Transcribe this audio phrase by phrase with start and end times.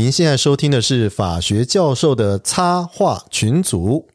[0.00, 4.08] 您现在收听的是法学教授的插画群组。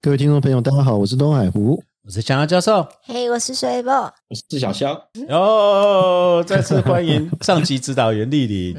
[0.00, 1.84] 各位听众朋友，大家好，我是东海湖。
[2.04, 4.92] 我是强阳教授，嘿，我是水波，我是小肖。
[5.28, 8.76] 哦，再次欢迎 上级指导员丽丽。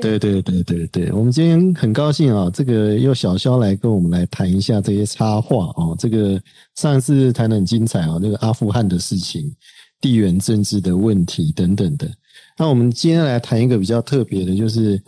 [0.00, 5.94] 对对对对对，我们今天很高兴啊，这个由小肖来跟我们来谈一下这些插画哦。
[5.98, 6.40] 这个
[6.74, 9.54] 上一次谈的很精彩啊，那个阿富汗的事情、
[10.00, 12.10] 地缘政治的问题等等的。
[12.56, 14.98] 那我们今天来谈一个比较特别的，就是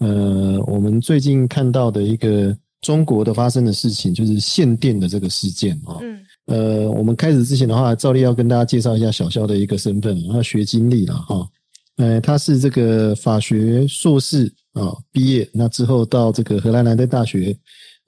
[0.00, 5.96] 呃，我们最近看到的一个中国的发生的事情，就是限电的这个事件啊。
[6.02, 6.20] 嗯。
[6.46, 11.48] 呃，我们开始之前的话，照例要跟大家介绍一下小肖的一个身份，他学经历了哈。
[11.96, 17.56] 呃，他是这个法学硕士啊毕业，那之后到这个荷兰莱登大学，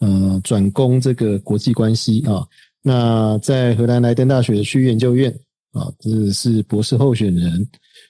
[0.00, 2.46] 呃，转攻这个国际关系啊。
[2.82, 5.32] 那在荷兰莱登大学的区域研究院
[5.72, 7.66] 啊，这是博士候选人。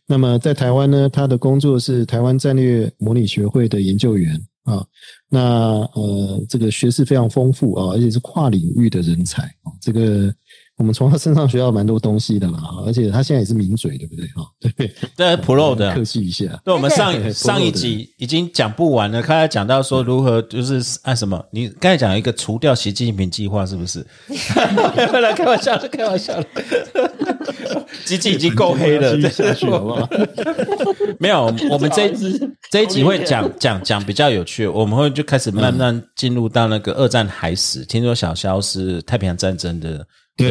[0.06, 4.40] 那么在台湾呢，他的工作是台湾战略模拟学会的研究员。
[4.68, 4.86] 啊，
[5.30, 5.40] 那
[5.94, 9.72] 呃，这个学识非常丰富啊，而且是跨领域的人才啊。
[9.80, 10.32] 这个
[10.78, 14.24] 我们从他身上学到蛮多东西的嘛，而且他现在也是名嘴，对不对？
[14.28, 16.46] 哈，对对，Pro 的，客气一下。
[16.64, 21.44] 对，我们上上一集已经讲不完了，刚才讲到说如何就是按什么？
[21.50, 24.06] 你刚才讲一个除掉习近平计划，是不是？
[25.20, 26.46] 来开玩笑的，开玩笑的。
[28.06, 30.08] 机器已经够黑了，下去 好不好？
[31.18, 32.12] 没有，我们这
[32.70, 37.84] 这一集会讲讲讲比较有趣，我们会就开始慢慢进入到那个二战海史。
[37.84, 40.06] 听说小肖是太平洋战争的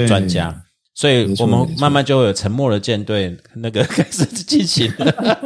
[0.07, 0.55] 专家，
[0.93, 4.91] 所以我们慢慢就会有沉默的舰队那个开始进行，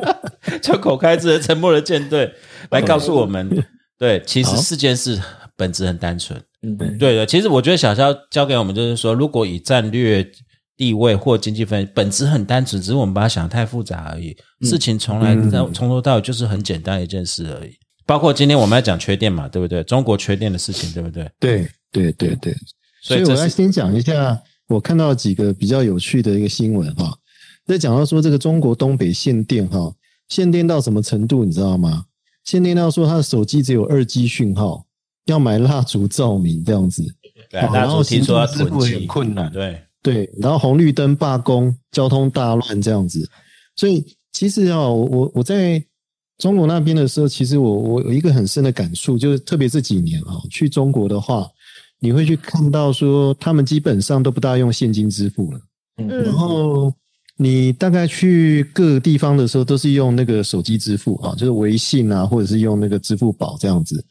[0.62, 2.34] 就口开支的沉默的舰队
[2.70, 3.50] 来告诉我们，
[3.98, 5.20] 对，其实事件事
[5.56, 6.42] 本质很单纯。
[6.62, 7.26] 嗯，对的。
[7.26, 10.30] 其实我觉得小肖教给我们就是说，如果以战略。
[10.78, 14.36] 地位或经济分本质很单纯，只是我们把它想太复杂而已。
[14.62, 15.36] 事情从来
[15.72, 17.72] 从头到尾就是很简单一件事而已。
[18.04, 19.84] 包括今天我们要讲缺电嘛，对不对？
[19.84, 21.30] 中国缺电的事情，对不对？
[21.40, 22.56] 对对对对。
[23.02, 27.18] 所以我要先讲一下，我看到几个比较有趣的一个新闻哈。
[27.66, 29.94] 在讲到说这个中国东北限电哈，
[30.30, 32.06] 限电到什么程度，你知道吗？
[32.44, 34.86] 限电到说他的手机只有二 G 讯号，
[35.26, 37.04] 要买蜡烛照明这样子。
[37.50, 39.82] 然后听说要囤积很困难，对。
[40.04, 43.30] 对，然后红绿灯罢工，交通大乱这样子，
[43.76, 45.80] 所以其实啊，我我在
[46.40, 51.48] 中国那边的时候，其实我我有一个很深的感触，就是特别这几年啊，去中国的话，
[52.02, 55.60] 你会去看到说，他们基本上都不大用现金支付了，
[55.98, 56.94] 嗯，然后
[57.38, 64.04] 你大概去各个地方的时候，都是用那个手机支付啊，就是微信啊，或者是用那个支付宝这样子，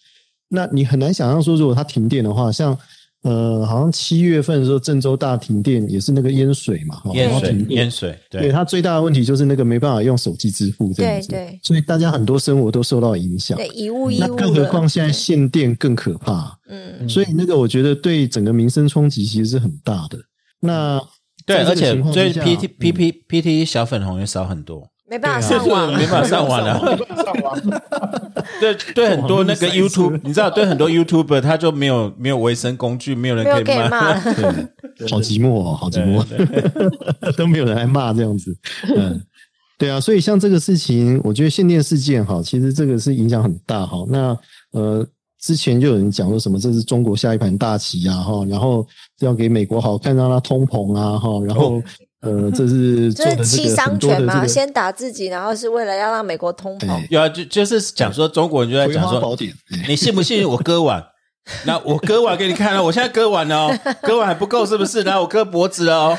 [0.49, 2.79] 那你很难想象说，如果它停电的话，像。
[3.23, 8.19] 呃，好像七月份的时候，郑州大停电也是那个淹水嘛，淹水，淹水。
[8.31, 13.59] 对，它最大的问题就是那个没办法用手机支付这样子，对，所以大家很多生活都受到影响。
[13.59, 14.21] 对，一物一物。
[14.21, 20.19] 那更何况现在限电更可怕，嗯，所以那个我觉得对整个民生冲击其实是很大的。
[20.61, 21.01] 那
[21.47, 24.90] 对，而且所以 P T P P P T 小粉红也少很多。
[25.11, 26.79] 没办法上网，没办法上网了。
[27.17, 27.61] 上网。
[28.61, 36.25] 对对，很多那个 YouTube，你知道，对很多 YouTuber，他就没有没有维生工具，没有人可以骂，好寂寞哦，好寂寞，
[37.37, 38.57] 都没有人来骂这样子。
[38.97, 39.21] 嗯，
[39.77, 44.05] 对啊，所以像这个事情，我觉得限电事件哈，其实这个是影响很大哈。
[44.09, 44.39] 那
[44.71, 45.05] 呃，
[45.41, 48.87] 之前就有人讲说什么这是中国下一盘大棋啊哈，然后
[49.19, 51.83] 要给美国好看，让它通膨啊哈，然后。
[52.21, 54.47] 呃，这是这是七伤拳嘛？
[54.47, 57.07] 先打自己，然后是为了要让美国通膨。
[57.09, 59.37] 有啊，就就是讲说中国人就在讲说，
[59.89, 61.03] 你信不信我割腕？
[61.65, 65.01] 那我割腕给你看了，我现在割腕了哦，割腕还不够是不是？
[65.03, 66.19] 然后我割脖子了哦，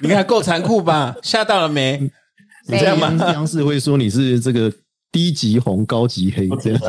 [0.00, 1.14] 你看够残酷吧？
[1.22, 1.98] 吓到了没？
[2.66, 3.14] 你这样吗？
[3.32, 4.72] 央视会说你是这个
[5.12, 6.80] 低级红高级黑这样。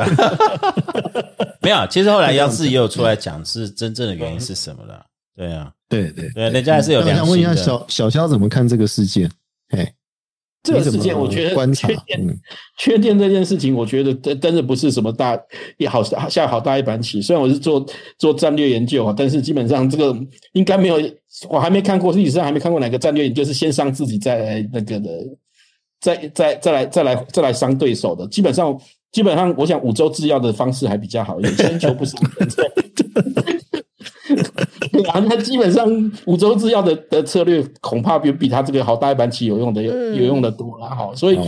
[1.60, 5.04] 没有，其实后来央视也有出来讲是真正的原因是什么了。
[5.36, 5.70] 对啊。
[5.90, 7.00] 对对对，人家还是有。
[7.00, 9.28] 我想问一下小小肖怎么看这个事件？
[9.70, 9.92] 哎，
[10.62, 11.88] 这个事件我觉得观察
[12.78, 15.38] 缺电这件事情，我觉得真真的不是什么大
[15.78, 17.20] 也好下好大一盘棋。
[17.20, 17.84] 虽然我是做
[18.18, 20.16] 做战略研究啊，但是基本上这个
[20.52, 20.96] 应该没有，
[21.48, 25.10] 我还没看过历史上还没看过哪个战略研究是先伤自己再来那个的，
[26.00, 28.26] 再再再来再来再来伤对手的。
[28.28, 32.20] 基本上基本上，我想五洲制药的方式还比较好一点，先求不伤。
[35.02, 35.88] 对啊，那基本上
[36.26, 41.10] 五洲制药的的策略恐怕比比他这个好大一盘棋有用的有有用的多了哈。
[41.14, 41.44] 所以，我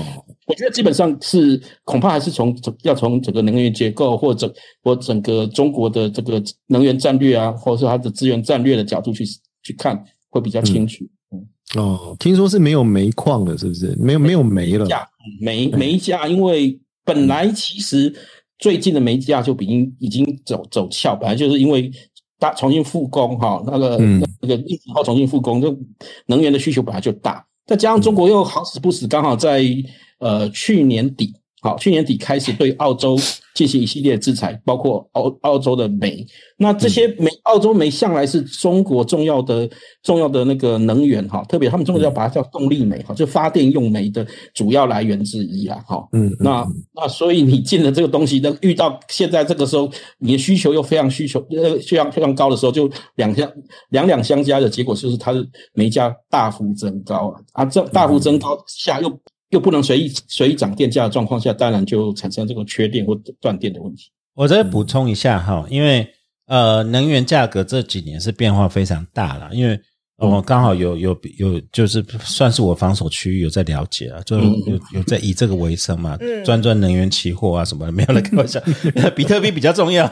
[0.47, 4.53] 我觉得基本上是恐怕还是从要从整个能源结构或者
[4.83, 9.25] 或整个中国的这个能源战略啊，或者是它的资源战略的角度去
[9.63, 11.05] 去看，会比较清楚。
[11.31, 13.97] 嗯，哦，听说是没有煤矿了，是不是？
[13.99, 14.87] 没有没有煤了。
[15.41, 18.13] 煤煤价，因为本来其实
[18.59, 21.91] 最近的煤价就已经已经走走俏，本来就是因为
[22.43, 23.97] 大重新复工哈，那个
[24.41, 25.79] 那个疫情后重新复工，就
[26.27, 27.47] 能源的需求本来就大。
[27.67, 29.63] 再加上中国又好死不死，刚好在
[30.19, 33.17] 呃去年底，好去年底开始对澳洲
[33.55, 36.27] 进行一系列制裁，包括澳澳洲的煤。
[36.57, 39.69] 那这些煤，澳洲煤向来是中国重要的
[40.03, 46.05] 重要的那个能源哈，特别他们中国要把它叫动力煤哈，就发电用煤的主要来源之一啦哈。
[46.13, 49.89] 嗯，那那所以你进了这个东西，那遇到现在这个时候，
[50.19, 53.51] 你的需求又非常需求呃非常非常高的时候，就两相
[53.91, 57.41] 两两相加的结果就是它的煤价大幅增高啊。
[57.53, 59.09] 啊，这大幅增高下又
[59.53, 64.11] 又不能随意随意涨电价的状况下，当然就产生这个缺电或断电的问题。
[64.35, 66.07] 我再补充一下哈，因为。
[66.47, 69.79] 呃，能源价格这几年是变化非常大了，因为
[70.17, 78.61] 我刚好有有有，就是算是我防守区域有在了解啊，就有有在以这个为生嘛，专专能源期货啊什么的，没有了开玩笑，
[79.17, 80.05] 比特币比较重要，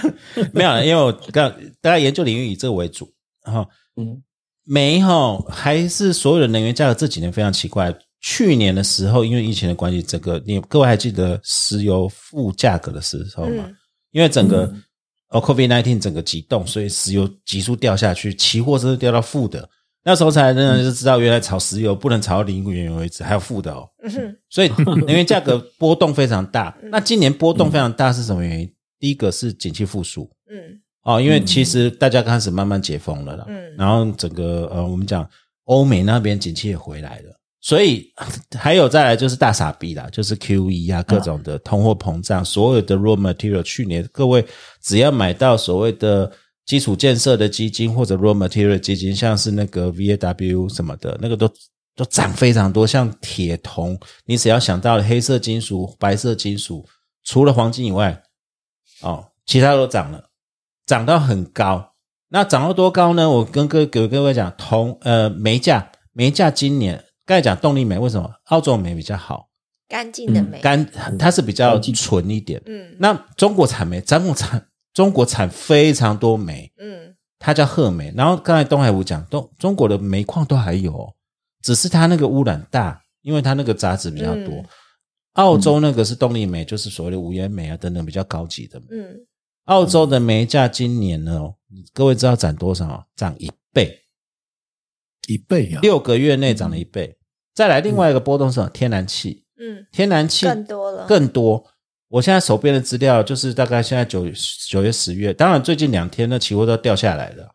[0.52, 1.50] 没有，因为我刚
[1.80, 3.08] 大家研究领域以这个为主，
[3.42, 3.66] 然后
[3.96, 4.20] 嗯，
[4.64, 13.68] 煤哈还是所有的能源价格这几年非常奇怪，去年的时候因为疫情的关系，整个你各位还记得石油负价格的时候吗？
[14.10, 14.72] 因为整个。
[15.30, 19.68] 哦，COVID nineteen 整个急动，所以石油急速掉下去，期货是掉到负的。
[20.04, 23.90] 那时候才真的是知道，原来炒石油不能炒到零元为止，还有负的哦。
[24.48, 26.78] 所以能源价格波动非常大。
[26.92, 28.72] 那今年波动非常大是什么原因？
[29.00, 30.30] 第一个是景气复苏。
[30.48, 30.80] 嗯。
[31.02, 33.44] 哦，因为其实大家开始慢慢解封了啦。
[33.48, 33.74] 嗯。
[33.76, 35.28] 然后整个呃，我们讲
[35.64, 37.36] 欧美那边景气也回来了。
[37.66, 38.08] 所以
[38.56, 44.46] 还有再来就是大傻逼啦，就是 Q E 啊，各种的通货膨胀，所有的 raw material，去年各位
[44.80, 46.30] 只要买到所谓的
[46.64, 51.50] 基础建设的基金或者 raw material 基金，像是那个 V A W 什么的，那个都
[51.96, 52.86] 都涨非常多。
[52.86, 56.86] 像铁铜，你只要想到了黑色金属、白色金属，
[57.24, 58.22] 除了黄金以外，
[59.02, 60.22] 哦，其他都涨了，
[60.86, 61.94] 涨到很高。
[62.28, 63.28] 那涨到多高呢？
[63.28, 67.02] 我跟各给各位讲，铜呃煤价，煤价今年。
[67.26, 69.48] 刚才讲动力煤为什么澳洲煤比较好？
[69.88, 70.84] 干净的煤，干
[71.18, 72.62] 它是比较纯一点。
[72.66, 76.72] 嗯，那中国产煤，咱们产中国产非常多煤。
[76.78, 78.12] 嗯，它叫褐煤。
[78.16, 81.14] 然后刚才东海武讲，东中国的煤矿都还有，
[81.62, 84.64] 只是它那个污染大，因为它那个杂质比较多。
[85.34, 88.80] 澳洲那个是动力煤，就是所谓的无烟煤啊等等比较高级的。
[88.90, 89.14] 嗯，
[89.64, 91.40] 澳洲的煤价今年呢，
[91.92, 93.06] 各位知道涨多少？
[93.14, 93.96] 涨一倍。
[95.26, 95.80] 一倍啊！
[95.80, 97.16] 六个月内涨了一倍。
[97.54, 98.68] 再来另外一个波动是什么？
[98.70, 99.44] 天然气。
[99.58, 101.64] 嗯，天然气更多了，更多。
[102.08, 104.26] 我现在手边的资料就是大概现在九
[104.68, 107.48] 九月十月，当然最近两天呢，期货都掉下来了。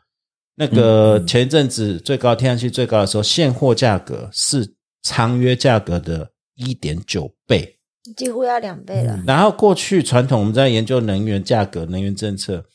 [0.56, 4.74] 那个前一阵子最高天然气最高的时候，现货价格是
[5.04, 7.78] 长约价格的一点九倍，
[8.18, 9.24] 几乎要两倍了。
[9.26, 12.66] 然后过去传统我们在研究能源价格、能源政策，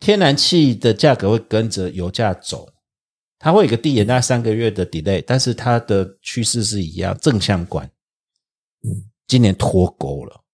[0.00, 2.68] 天然气的价格会跟着油价走。
[3.44, 7.84] 它会有个递延大概三个月的 delay，但是它的趋势是一样正相关。
[8.84, 10.44] 嗯，今年脱钩了，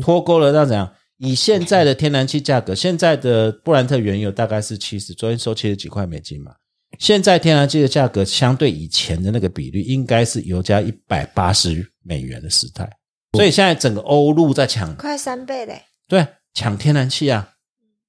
[0.00, 0.90] 脱钩了，那怎样？
[1.18, 6.54] 以现在的天然气价格，现在的布兰特原油大概是七十，昨天收七十几块美金嘛。
[6.98, 12.90] 现在天然气的价格相对以前的那个比率，应该是油价一百八十美元的时代。
[13.34, 15.82] 所以现在整个欧陆在抢，快三倍嘞。
[16.08, 17.50] 对，抢天然气啊。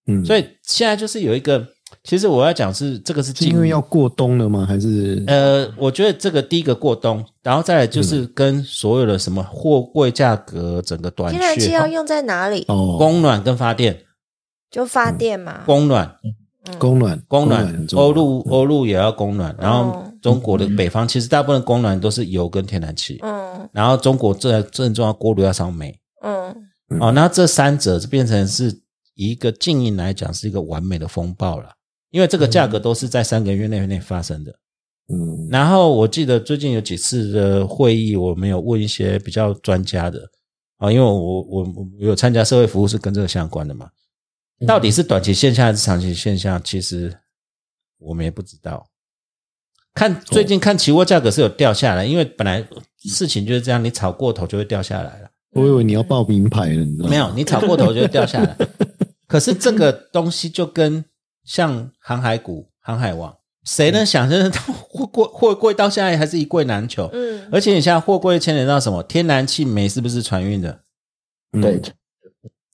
[0.07, 1.73] 嗯，所以现在就是有一个。
[2.03, 4.65] 其实我要讲是这个是因为要过冬了吗？
[4.65, 11.39] 还是呃，我觉得这个第一个过冬，然后再来就是跟所有的什么货柜价格整个短缺。
[11.39, 12.65] 天然气要用在哪里？
[12.67, 13.98] 哦，供暖跟发电，
[14.69, 15.62] 就发电嘛。
[15.65, 16.13] 供暖，
[16.77, 17.88] 供暖，供暖。
[17.93, 23.17] 欧陆欧陆也要供暖，然后中国的北方其实大部分供暖都是油跟天然气。
[23.22, 25.98] 嗯，然后中国最最重要锅炉要烧煤。
[26.22, 26.53] 嗯，
[27.00, 28.77] 哦，那这三者就变成是
[29.15, 31.69] 一个经营来讲是一个完美的风暴了。
[32.13, 34.51] 因为这个价格都是在三个月内内发生的，
[35.12, 40.29] 嗯，然后我记得最近有几次的会议，我们有问一些比较专家的
[40.77, 43.89] 啊，因为我我我有参加社会服务是跟这个相关的嘛，
[44.67, 47.12] 到底是短期现象还是长期现象，其实
[47.98, 48.88] 我们也不知道。
[49.96, 52.63] 看最近看期货价格是有掉下来，因为本来
[53.00, 55.29] 事情就是这样，你炒过头就会掉下来了。
[55.53, 57.10] 我以为你要报名牌了，你知道吗？
[57.10, 58.55] 没有，你炒过头就会掉下来。
[59.27, 61.03] 可是这个东西就跟
[61.43, 67.09] 像航海股、航海王，谁能想象到货柜 货柜到现在还是一柜难求？
[67.13, 69.01] 嗯，而且你现在货柜牵连到什么？
[69.03, 70.81] 天然气、煤是不是船运的？
[71.62, 71.81] 对，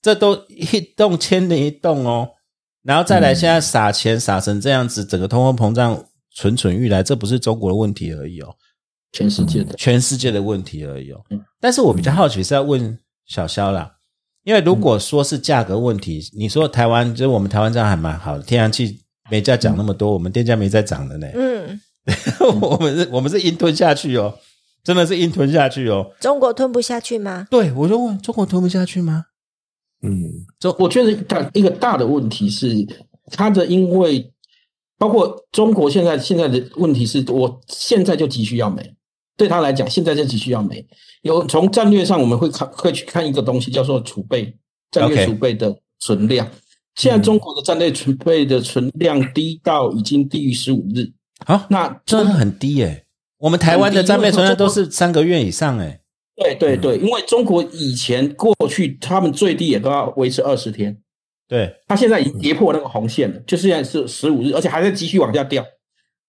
[0.01, 2.29] 这都一动牵连一动哦。
[2.81, 8.55] 然后再来，现在撒钱撒成这样子，整个通货膨胀蠢蠢欲来，这不是中国的问题而已哦，
[9.11, 11.21] 全世界的全世界的问题而已哦。
[11.29, 13.91] 嗯但是我比较好奇是要问小肖啦，
[14.43, 21.27] 因为如果说是价格问题，你说台湾就是我们台湾这样还蛮好的，天然气煤价涨那么多，我们电价没在涨的呢。
[21.36, 21.79] 嗯，
[22.62, 24.34] 我们是，我们是硬吞下去哦，
[24.84, 26.12] 真的是硬吞下去哦。
[26.19, 27.48] 中国吞不下去吗？
[27.51, 29.25] 对，我就问中国吞不下去吗？
[30.01, 30.46] 嗯，
[30.79, 32.74] 我觉得大一个大的问题是，
[33.31, 34.31] 它的因为
[34.98, 38.96] 包括中国现在现在的问题是，我现在就急需要煤，
[39.39, 39.48] 对。
[39.48, 40.86] 他来讲，现在就只需要煤。
[41.24, 44.53] 有从战略上我们会看会去看一个东西，叫做储备
[44.91, 46.48] 战略储备的存量。
[46.96, 51.10] 现在中国的战略储备的存量低到已经低于十五日，
[51.46, 53.05] 啊，那真的很低耶、
[53.38, 56.01] 我们台湾的战备存量都是三个月以上哎、
[56.36, 60.98] 对对对，因为中国以前过去他们最低也都要维持二十天，
[61.48, 65.65] 对，他现在已经跌破那个红线了，就是现在是十五日，而且还在继续往下掉。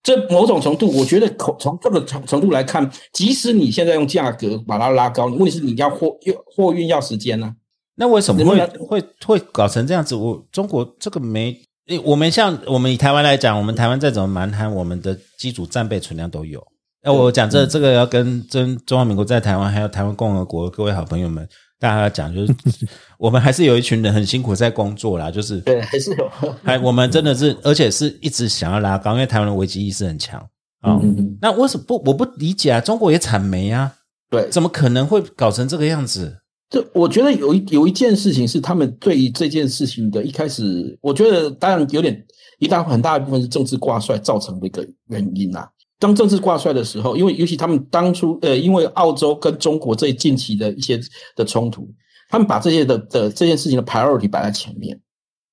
[0.02, 7.54] 这某种程度，我觉得口从这个程程度来看，即使你现在用价格把它拉高，问题是你要货运货运要时间呢、
[7.96, 10.14] 那为什么会会会搞成这样子？
[10.14, 11.54] 我中国这个没，
[11.88, 16.66] 诶我们像我们以台湾来讲，我们台湾再怎么蛮憨，我们的机组战备存量都有。
[17.02, 21.46] 那我讲这这个要跟真中华民国在台湾还有台湾共和国各位好朋友们，
[21.80, 22.54] 大家要讲，就是
[23.18, 26.30] 我们还是有一群人很辛苦在工作啦，就是对，还是有。
[26.62, 30.38] 还 我们真的是，而且是一直想要拉高，因为台湾的危机意识很强
[30.82, 31.00] 啊。
[31.02, 31.96] 嗯嗯，那为什么不？
[32.04, 32.80] 我不理解啊！
[32.80, 33.94] 中国也产煤啊，
[34.28, 36.36] 对，怎么可能会搞成这个样子？
[36.68, 42.24] 这我觉得有一有一件事情是他们对于这件事情的一开始，我觉得当然有点
[42.60, 45.68] 一大很大一部分是政治挂帅造成的一个原因啦、
[46.00, 50.98] 当政治挂帅的时候，因为尤其他们当初呃，因为澳洲跟中国这近期的一些
[51.36, 51.88] 的冲突，
[52.28, 54.98] 他们把这些的的这件事情的 priority 摆在前面，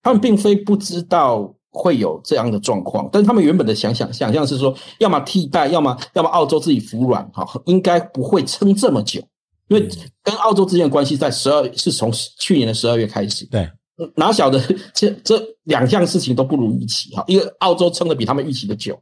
[0.01, 9.21] 他们并非不知道会有这样的状况，但是他们原本的想想想象是说，要么替代，要么要么澳洲自己服软，哈，应该不会撑这么久。
[9.67, 9.85] 因为
[10.23, 13.69] 跟澳洲之间的关系在十二是从去年的十二月开始，对，
[14.15, 14.57] 哪晓得
[14.93, 18.97] 这这两项事情都不如预期哈，因为澳洲撑的比他们预期的久，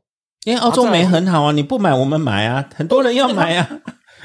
[0.46, 3.70] 因为澳洲煤很好啊，你不买我们买啊，很多人要买啊。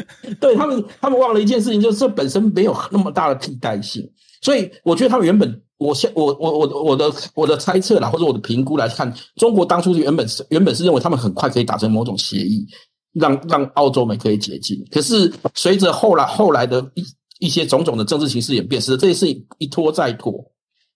[0.41, 4.09] 对他们他们忘了一件事情，就是这本身没有那么大的替代性，
[4.41, 12.67] 所以我觉得他们原本我现我我我我的我的猜测啦，或者我的评估来看，中国当初原本是原本是认为他们很快可以达成某种协议，
[13.13, 14.83] 让让澳洲煤可以解禁。
[14.91, 17.05] 可是随着后来后来的一
[17.41, 20.33] 一些种种的政治形势演变，使得这件事情一拖再拖，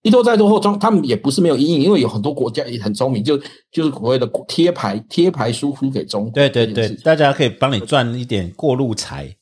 [0.04, 3.36] 一拖再拖后，中他们也不是没有阴影，因为有很多国家也很聪明，就
[3.72, 6.30] 就是所谓的贴牌贴牌输出给中国。
[6.32, 9.34] 对对对大家可以帮你赚一点过路财，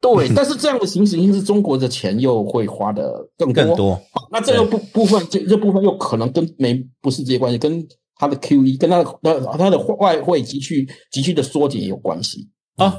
[0.00, 3.64] 对， 但是这样的情形是中国的钱又会花的更多。
[3.64, 4.00] 更多。
[4.30, 7.82] 那这个部部分，这这部分又可能跟没不是直接关系，跟
[8.16, 12.48] 它的 QE 跟它的呃它的外汇急剧急剧的缩减也有关系。
[12.76, 12.98] 啊，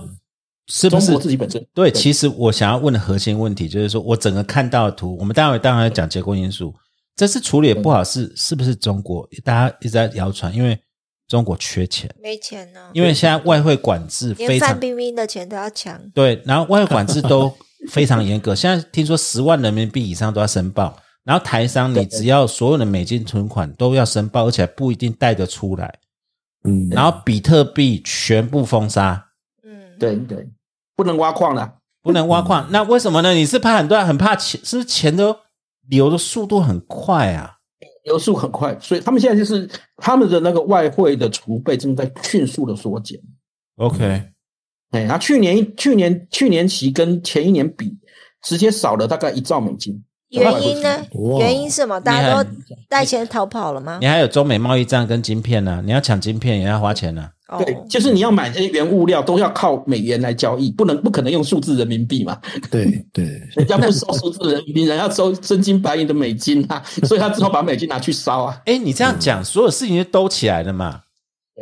[0.67, 6.73] 是不中是国自己本身对，其实我想要问的核心问题就是说，我整个看到的图，我们待会当然要讲结构因素，
[7.15, 9.27] 这次处理也不好是是不是中国？
[9.43, 10.79] 大家一直在谣传，因为
[11.27, 15.99] 中国缺钱，没钱呢，因为现在外汇管制非常连范冰冰的钱都要抢。
[16.09, 17.55] 对，然后外汇管制都
[17.89, 25.99] 非常严格，现在听说十万人民币以上都要申报，然后台商你只要所有的美金存款都要申报，而且不一定带得出来，
[26.63, 29.29] 嗯，然后比特币全部封杀。
[29.63, 30.49] 嗯，对对，
[30.95, 31.75] 不能挖矿了。
[32.01, 33.31] 不能挖矿，那为什么呢？
[33.31, 35.33] 你是怕很多人很怕钱，是不是钱都
[35.87, 37.57] 流的速度很快啊？
[38.03, 43.17] 流速很快，所以他们现在就是他们的那个外汇的储备正在迅速的缩减。
[43.77, 44.03] OK，
[44.91, 47.97] 哎，他去年去年去年期跟前一年比，
[48.41, 50.03] 直接少了大概一兆美金。
[50.33, 51.05] 原因呢？
[51.39, 51.99] 原因是什么？
[51.99, 52.49] 大家都
[52.89, 54.07] 带钱逃跑了吗你？
[54.07, 62.39] 还有中美贸易战跟晶片呢、你要抢晶片也要花钱呢、哦，对，就是你要买这些原物料都要靠美元来交易，不能不可能用数字人民币嘛。
[62.71, 63.25] 对对，
[63.55, 68.61] 人家不收数字人民币，人家收真金白银的美金啊， 所以他只好把美金拿去烧啊。
[68.65, 71.01] 哎，你这样讲，所有事情就兜起来了嘛？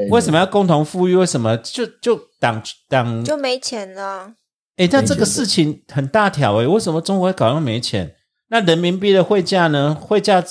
[0.09, 0.37] 为什么？
[0.37, 1.15] 要共同富裕？
[1.15, 3.21] 为什么就就党党？
[3.25, 4.31] 就没钱了。
[4.77, 8.15] 哎，但这个事情很大条哎，为什么中国会搞到没钱？
[8.51, 9.95] 那人民币的汇价呢？
[9.95, 10.43] 汇价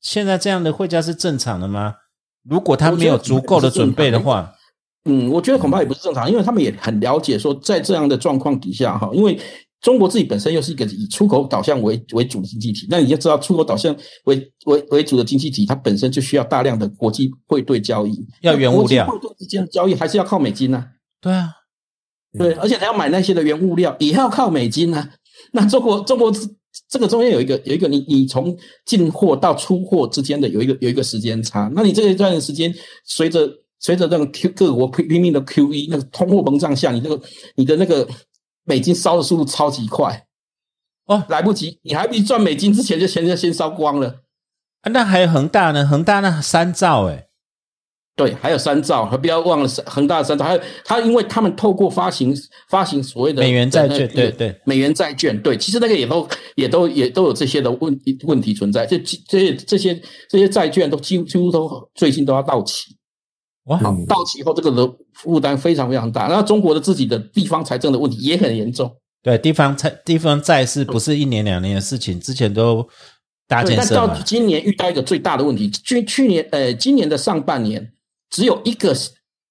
[0.00, 1.94] 现在这样的汇价是正常的吗？
[2.42, 4.52] 如果他没有足够的准备的话，
[5.04, 9.38] 嗯，我觉得恐怕也不是正常，因为他们也很了解说，在这样的状况底下哈，因为
[9.80, 13.94] 中国自己本身又是一个以出口导向为为主的经济体，那你就知道，出口导向
[14.24, 20.84] 为为为主的经济体，它本身就需要大量的国际汇兑交易，要原物料，汇兑之间的交易还是要靠美金呢？
[21.20, 21.50] 对啊，
[22.36, 25.10] 对，而且他要买那些的原物料，也要靠美金呢。
[25.54, 26.30] 那中国中国
[26.88, 37.18] 这个中间有一个有一个，你你从进货到出货之间的有一个有一个时间差，那你这一段时间随着随着那个 Q 各国拼拼命的 QE，那个通货膨胀下，你这个
[37.54, 38.06] 你的那个。
[38.66, 40.24] 美金烧的速度超级快
[41.04, 44.22] 哦，来不及，你还没赚美金之前就钱就先烧光了
[44.80, 44.88] 啊！
[44.90, 45.86] 那还有恒大呢？
[45.86, 47.23] 恒大那三兆哎，
[48.16, 52.32] 对，还有三兆，不要忘了恒大三兆，还有他，因为他们透过发行
[52.68, 58.96] 发行所谓的美元债券，对对，美元债券，对，其实那个也都也都也都有这些的问问题存在，这
[59.28, 62.96] 这些这些这些债券都几乎几乎都最近都要到期。
[63.64, 68.94] 哇，到期以后这个的负担非常非常大，然后中国的自己的地方财政的问题也很严重。
[69.22, 72.20] 对，地方财地方债是不是一年两年的事情？
[72.20, 72.86] 之前都
[73.48, 77.90] 大建设但到今年遇到一个最大的问题，去去年呃，今年的上半年
[78.34, 78.92] 只有一个，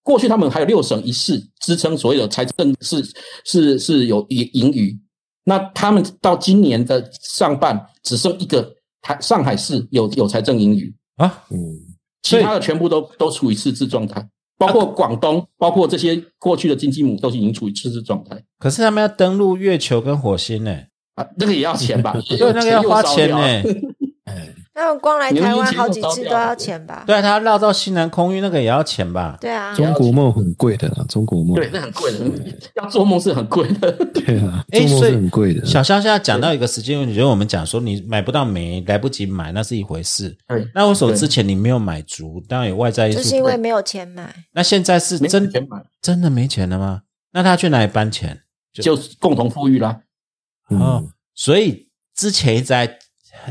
[0.03, 3.01] 过去他们还有六省一市支撑所有的财政是
[3.45, 4.99] 是是有盈盈余，
[5.45, 11.57] 那他们到今年的上半只剩一个台上海市有有财政盈余啊，嗯。
[12.23, 14.25] 其他的全部都都处于赤字状态，
[14.57, 18.41] 包括广东，包括这些过去的经济母都已经处于赤字状态。
[18.59, 20.71] 可是他们要登陆月球跟火星呢？
[21.15, 22.13] 啊，那个也要钱吧？
[22.27, 23.37] 对，那个要花钱呢。
[24.25, 24.53] 哎。
[24.73, 27.03] 他们光来台湾好几次都要钱吧？
[27.05, 29.37] 对啊，他绕到西南空域那个也要钱吧？
[29.39, 32.19] 对啊，中国梦很贵的，中国梦对，那很贵的，
[32.75, 33.91] 要做梦是很贵的。
[33.91, 35.63] 对啊，做梦是很贵的。
[35.63, 40.35] 小肖现在讲到一个时间问题，就是我们讲说你买不到煤，来不及买，那是一回事。
[40.73, 42.43] 那为什么之前你没有买足？
[42.49, 44.33] 当然有外在因素，就是因为没有钱买。
[44.53, 45.51] 那现在是真
[46.01, 47.01] 真的没钱了吗？
[47.31, 48.41] 那他去哪里搬钱？
[48.73, 50.01] 就共同富裕啦。
[50.69, 52.97] 哦，所以之前在。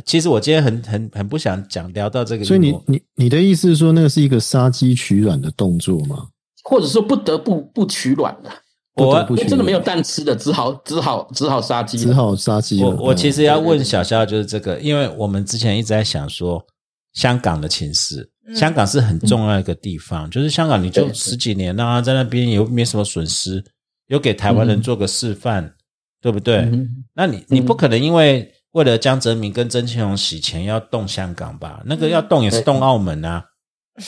[0.05, 6.29] 其实我今天很很很不想讲聊到这个，所以你你你的意思是说，那个是一个杀鸡取卵的动作吗？
[6.65, 8.51] 或者说不得不不取卵的？
[8.95, 12.83] 我真的没有蛋吃的，只好只好只好杀鸡，只好杀鸡。
[12.83, 16.65] 我我其实要问小肖，就是这个，因为我们之前一直在想说
[17.13, 23.65] 香港的情势，香港是很重要一个地方，就是香港你就十几年啊，在那边有没什么损失，
[24.07, 25.75] 有给台湾人做个示范，
[26.21, 26.71] 对不对？
[27.15, 28.49] 那你你不可能因为。
[28.73, 31.83] 为了江泽民跟曾庆红洗钱，要动香港吧？
[31.85, 33.45] 那个要动也是动澳门啊，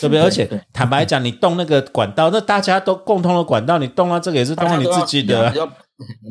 [0.00, 0.22] 对不对？
[0.22, 5.52] 而且坦白讲，你动那个管道，那大家都共通的管道，你动了这个也是动了你自己的，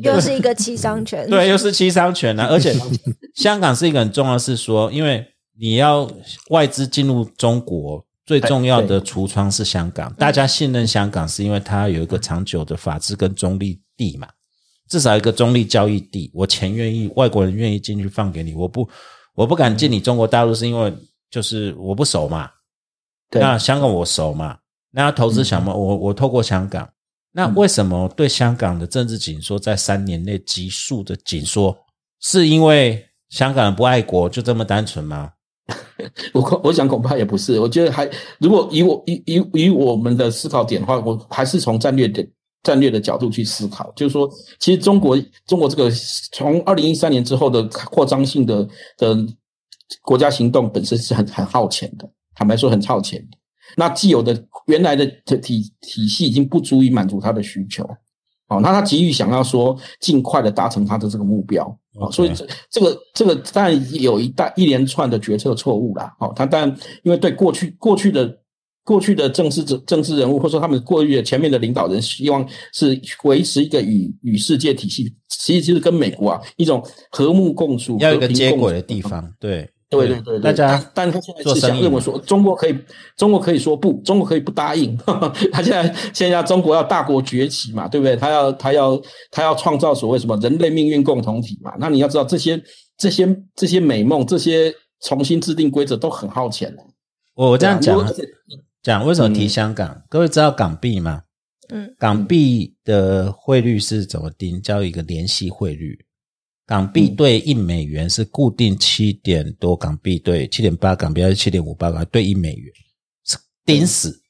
[0.02, 1.28] 又是一个七伤拳。
[1.30, 2.48] 对， 又是七伤拳啊！
[2.50, 2.74] 而且
[3.34, 5.24] 香港是一个很重要的是说，因为
[5.58, 6.10] 你要
[6.50, 14.26] 外资进入中国，最重要的橱窗是香港，大家信任香港是因为它有一个长久的法治跟中立地嘛。
[14.88, 18.88] 至少一个中立交易地，我钱愿意，外国人愿意进去放给你，我不，
[19.34, 20.92] 我不敢进你中国大陆，是因为
[21.30, 22.50] 就是我不熟嘛。
[23.30, 24.58] 那香港我熟嘛？
[24.90, 25.74] 那投资想嘛？
[25.74, 26.88] 我我透过香港，
[27.32, 31.76] 那为什么对香港的政治紧缩在三年内急速的紧缩？
[32.20, 35.32] 是因为香港人不爱国就这么单纯吗？
[36.34, 42.28] 我我想恐怕也不是，我觉得还如果以我以以以我们的思考点的话，我还是从战略点。
[42.64, 45.88] 战略的角度去思考，就是说，其实中国中国这个
[46.32, 49.16] 从二零一三年之后的扩张性的的
[50.02, 53.22] 国家行动本身是很很耗钱的，坦白说很耗钱。
[53.76, 55.06] 那既有的原来的
[55.42, 57.84] 体体系已经不足以满足他的需求，
[58.48, 61.64] 哦，那他急于想要说尽快的达成他的这个目标，
[62.00, 68.38] 哦，所以这这个这个当然有一大一连串的决策错误啦，哦，他当然因为对过去过去的。
[68.84, 79.26] 过去的政治政政治人物，或者说他们过去的前面的领导人，希望是维持一个与与世界体系，其实就是跟美国啊一种和睦共处、要一个接轨的地方。
[79.40, 82.76] 对，对对对，大家，但他现在是想认为说，中国可以，
[83.16, 84.94] 中国可以说不，中国可以不答应。
[85.50, 88.14] 他现在现在中国要大国崛起嘛，对不对？
[88.14, 91.72] 他要他要他要创造所谓什么人类命运共同体嘛？
[91.78, 92.62] 那你要知道这些
[92.98, 96.82] 这些这些美梦，这些重新制定规则都很耗钱的。
[97.34, 97.98] 我我这样讲。
[98.84, 100.02] 讲为什么提香港？
[100.10, 101.22] 各位知道港币吗？
[101.70, 104.60] 嗯，港币的汇率是怎么定？
[104.60, 106.04] 叫一个联系汇率。
[106.66, 112.72] 港币对一美元是固定七点多港币对七点八港币还是七点五八港对一美元？
[113.24, 114.22] 是盯死。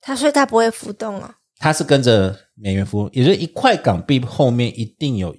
[0.00, 1.36] 它所以它不会浮动啊。
[1.58, 5.36] 它是跟着美元浮动，也就是一块港币后面一定有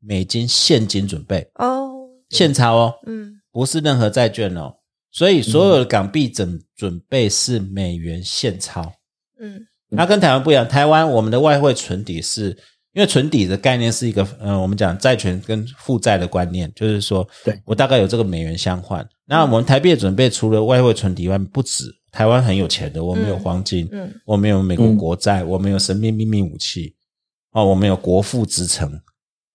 [0.00, 4.76] 美金现金准备哦，现钞哦，嗯，不是任何债券哦。
[5.18, 8.92] 所以所有的港币准准备是美元现钞，
[9.40, 10.68] 嗯，那跟台湾不一样。
[10.68, 12.56] 台湾我们的外汇存底是，
[12.92, 17.56] 因因为存底的概念是一个，呃，我们讲债权跟负债的观念，就是说，对。
[17.64, 19.08] 我大概有这个美元相换。
[19.24, 21.84] 那我们台币的准备除了外汇存底以外，不止。
[22.10, 26.92] 台湾很有钱的，我们有黄金，嗯，我们有美国国债，我们有神秘秘密武器，
[27.52, 29.00] 哦，我们有国富之城，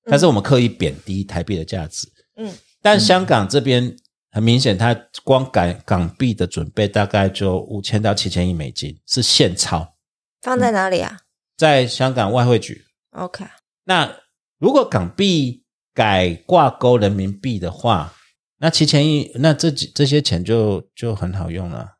[0.06, 2.49] 但是我们刻意贬低台币的价值，嗯，
[2.82, 3.93] 但香港这边
[4.34, 9.93] 很明显，它光港港币的准备大概就五千到七千亿美金是现钞，
[10.41, 11.19] 放在哪里啊？
[11.56, 12.84] 在香港外汇局。
[13.12, 13.46] OK，
[13.84, 14.12] 那
[14.58, 18.12] 如果港币改挂钩人民币的话，
[18.58, 21.98] 那七千亿，那这几这些钱就就很好用了。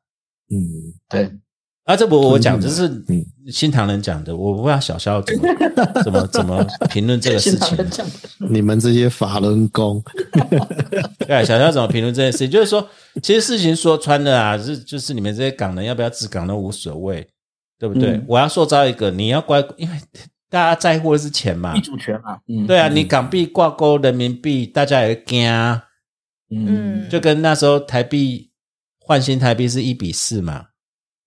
[0.50, 1.32] 嗯，对。
[1.86, 2.90] 啊，这不我讲，这是
[3.52, 5.48] 新唐人讲的，我不知道小肖怎么
[6.04, 7.78] 怎么怎么评论这个事情。
[8.50, 10.02] 你们这些法轮功，
[11.28, 12.50] 对，小肖怎么评论这件事情？
[12.50, 12.88] 就是说，
[13.22, 17.28] 其实事情说穿了啊，是就是你们这些港人要不要治港都无所谓，
[17.78, 18.22] 对不对？
[18.28, 19.98] 我要塑造一个，你要乖，因为。
[20.50, 21.76] 大家在乎的是钱嘛？
[21.80, 22.38] 主权嘛？
[22.48, 25.50] 嗯，对啊，你港币挂钩人民币，大家也惊。
[26.52, 28.52] 嗯，就跟那时候台币
[29.00, 30.66] 换新台币是一比四嘛，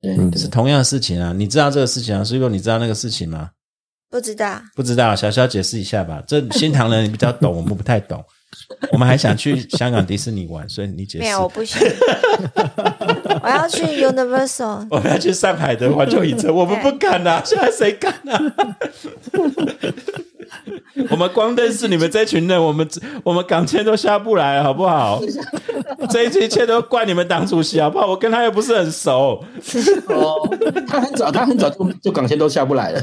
[0.01, 1.33] 对，是同样的事情啊。
[1.33, 2.23] 你知道这个事情啊？
[2.23, 3.51] 所以说你知道那个事情吗？
[4.09, 5.17] 不知道，不知道。
[5.17, 6.23] 小小解释一下吧。
[6.27, 8.25] 这新唐人你比较懂，我们不太懂。
[8.93, 11.25] 我们还想去香港迪士尼玩，所以你解释。
[11.25, 11.81] 没有，我不行。
[13.43, 14.87] 我要去 Universal。
[14.91, 17.41] 我们要去上海的环球影城，我们不敢呐！
[17.45, 18.39] 现在谁敢呐？
[21.11, 22.89] 我们光认识你们这群人，我们
[23.23, 25.21] 我们港签都下不来，好不好？
[26.11, 28.07] 这一切都怪你们党主席，好不好？
[28.07, 29.45] 我跟他又不是很熟。
[30.09, 30.49] 哦，
[30.89, 33.03] 他很早，他很早就就港签都下不来了。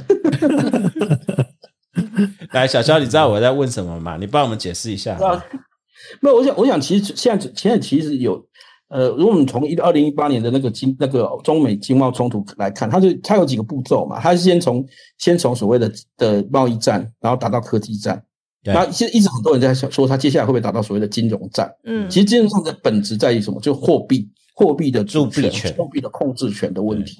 [2.51, 4.17] 来，小肖，你知道我在问什么吗？
[4.19, 5.17] 你帮我们解释一下。
[6.21, 8.43] 没有，我想，我想，其实现在现在其实有，
[8.89, 14.85] 呃，如果我们从一二零一八年的那个经那个中美经贸冲突来看，它就它有几个步骤嘛，它是先从
[15.17, 18.21] 先从所谓的的贸易战，然后达到科技战，
[18.63, 21.73] 然后其实一直很多人在想说，它接下来会不会达到所谓的金融战？
[21.85, 23.61] 嗯，其实金融战的本质在于什么？
[23.61, 27.17] 就货币货币的铸币权、货币的控制权的问题。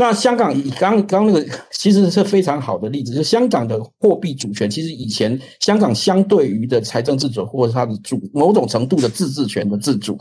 [0.00, 10.18] 那香港以刚刚那个其实是非常好的例子，就香港的货币主权，其实以前香港相对于的财政自主或者它的主某种程度的自治权的自主，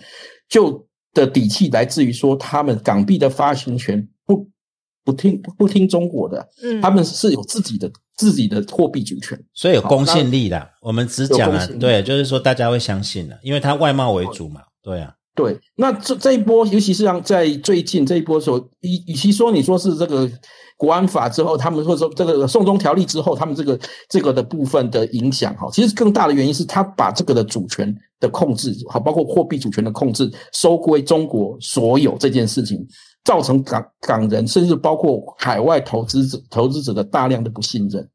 [0.49, 4.45] 就的底气来自于说他们港币的发行权不
[5.05, 10.69] 不听不听中国的，嗯，他们是有自己的自己的货币主权，所以有公信力的。
[10.81, 15.15] 我们只讲了，对，就是说大家会相信的，因为它外贸为主嘛，对啊。
[15.39, 20.29] 对，那这这一波，尤其是像在最近这一波时候，与与其说你说是这个
[20.75, 32.85] 国安法之后，他们或者说这个送中条例之后，他们这个这个的部分的影响哈，其实更大的原因是他把这个的主权的控制，好，包括货币主权的控制，收归中国所有这件事情，
[33.23, 38.05] 造成港港人甚至包括海外投资者投资者的大量的不信任。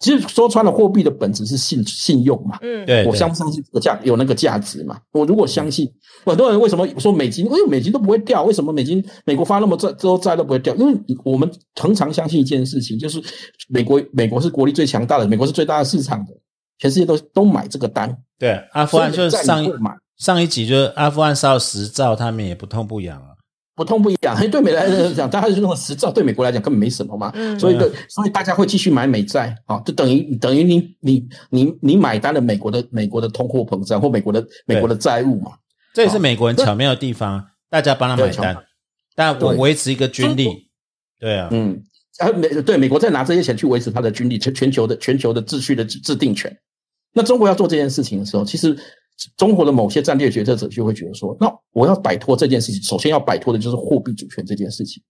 [0.00, 2.58] 其实说穿了，货币的本质是信信用嘛。
[2.62, 4.98] 嗯，对，我相不相信这个价有那个价值嘛？
[5.12, 5.86] 我如果相信，
[6.24, 7.44] 很多人为什么说美金？
[7.44, 10.74] 因为美金都不会掉，为什么美金美国发那么债之后债都不会掉？
[10.76, 13.22] 因为我们常常相信一件事情，就是
[13.68, 16.32] 美国美国是国力最强大的，美国是最大的市场的，
[16.78, 18.16] 全世界都都买这个单。
[18.38, 19.70] 对，阿富汗就是上一
[20.16, 23.36] 上一集就是阿富汗烧十兆，他们也不痛不痒啊。
[23.80, 27.32] 不痛不痒， 对美来讲，大家是用实兆，对美国来讲根本没什么嘛。
[27.58, 27.78] 所以，
[28.10, 35.52] 所以大家会继续买美债啊，就等于等于你你你你买单了美国的美国的通货膨胀或美国的美国的债务嘛。
[35.94, 38.54] 这也是美国人巧妙的地方，大家帮他买单，
[39.14, 40.68] 但我维持一个军力。
[41.18, 41.82] 对啊，嗯，
[42.18, 46.54] 啊美对美国在拿这些钱去维持他的军力，全全球的全球的秩序的制定权。
[47.14, 48.76] 那中国要做这件事情的时候，其实。
[49.36, 55.02] 中国的某些战略决策者就会觉得说，那我要摆脱这件事情，首先要摆脱的就是货币主权这件事情。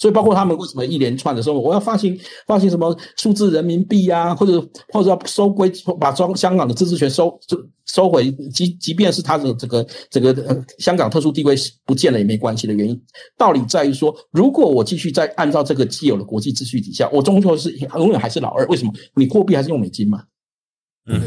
[0.00, 4.60] 所以，包括他们为什么一连串的时候，我要发行发行什么数字人民币啊，或者
[4.92, 13.02] 或者要收归把装香港的自治权收就收回，即即便是他的这个这个呃香港特殊地位不见了也没关系的原因，
[13.36, 18.64] 道理在于说，如果我继续在按照这个既有的国际秩序底下，我终究是永远还是老二。
[18.66, 18.92] 为什么？
[19.16, 20.22] 你货币还是用美金嘛？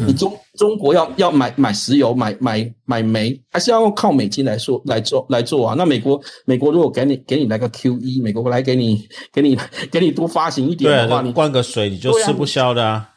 [0.06, 5.76] 你中中国要要买买石油买买买煤，还是要靠美金来说来做来做啊？
[5.78, 9.58] 那美国美国如果给你给你来个 Q E，美国来给你给你
[9.92, 13.08] 给你多发行一点的话，你灌个水你就吃不消的啊。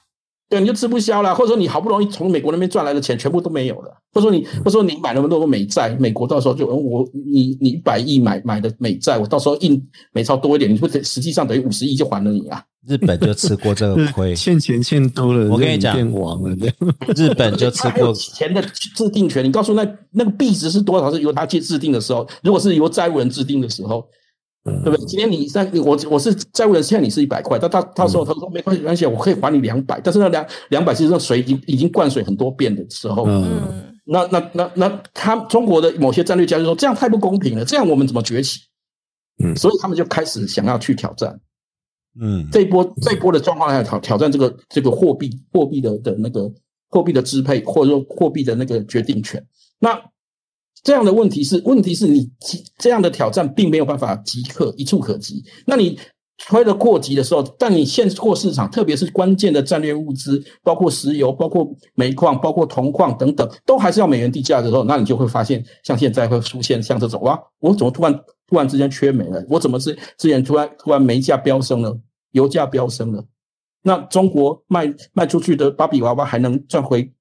[0.46, 12.62] 对，你就吃不消了，或者说你好不容易从美国那边赚来的钱全部都没有了，或者说你或者说你买那么多美债，美国到时候就我你你一百亿买买的美债，我到时候印美钞多一点，你不实际上等于五十亿就还了你啊？
[12.86, 16.56] 日本就吃过这个亏，欠钱欠多了，我跟你讲，变王了。
[17.16, 18.62] 日本就吃过钱的
[18.94, 24.06] 制定权，你告诉那那个币值是多少是由他去制定的时候，如果是由债务人制定的时候。
[24.82, 25.04] 对不对？
[25.04, 38.60] 今天你在我我是债务人欠你是一百块，但他到时候他说没关系没关系，我可以还你两百，但是那两两百其实那水已经已经灌水很多遍的时候，嗯，那那那那他中国的某些战略家就说这样太不公平了，这样我们怎么崛起？
[39.44, 41.38] 嗯所以他们就开始想要去挑战
[42.20, 46.50] 嗯，这一波这一波的状况下挑挑战这个这个货币货币的的那个
[46.90, 49.44] 货币的支配，或者说货币的那个决定权。
[49.80, 50.00] 那
[50.82, 55.42] 这样的问题是，问题是你即这样的挑战并没有办法即刻一触可及。
[55.66, 55.98] 那你
[56.36, 68.12] 推的过急的时候，但你现货市场，特别是关键的战略物资，包括石油、包括煤矿、包括铜矿等等，都还是要美元地价的时候，那你就会发现，像现在会出现像这种哇，我怎么突然
[68.46, 69.44] 突然之间缺煤了？
[69.48, 71.98] 我怎么是之前突然突然煤价飙升了，
[72.32, 73.24] 油价飙升了？
[73.82, 77.12] 那中国卖卖出去的芭比娃娃还能赚回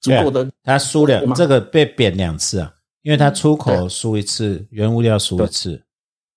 [0.00, 0.50] 足够的？
[0.62, 5.82] 他输对吗两这个被贬两次啊，因为他出口输一次，原物料输一次。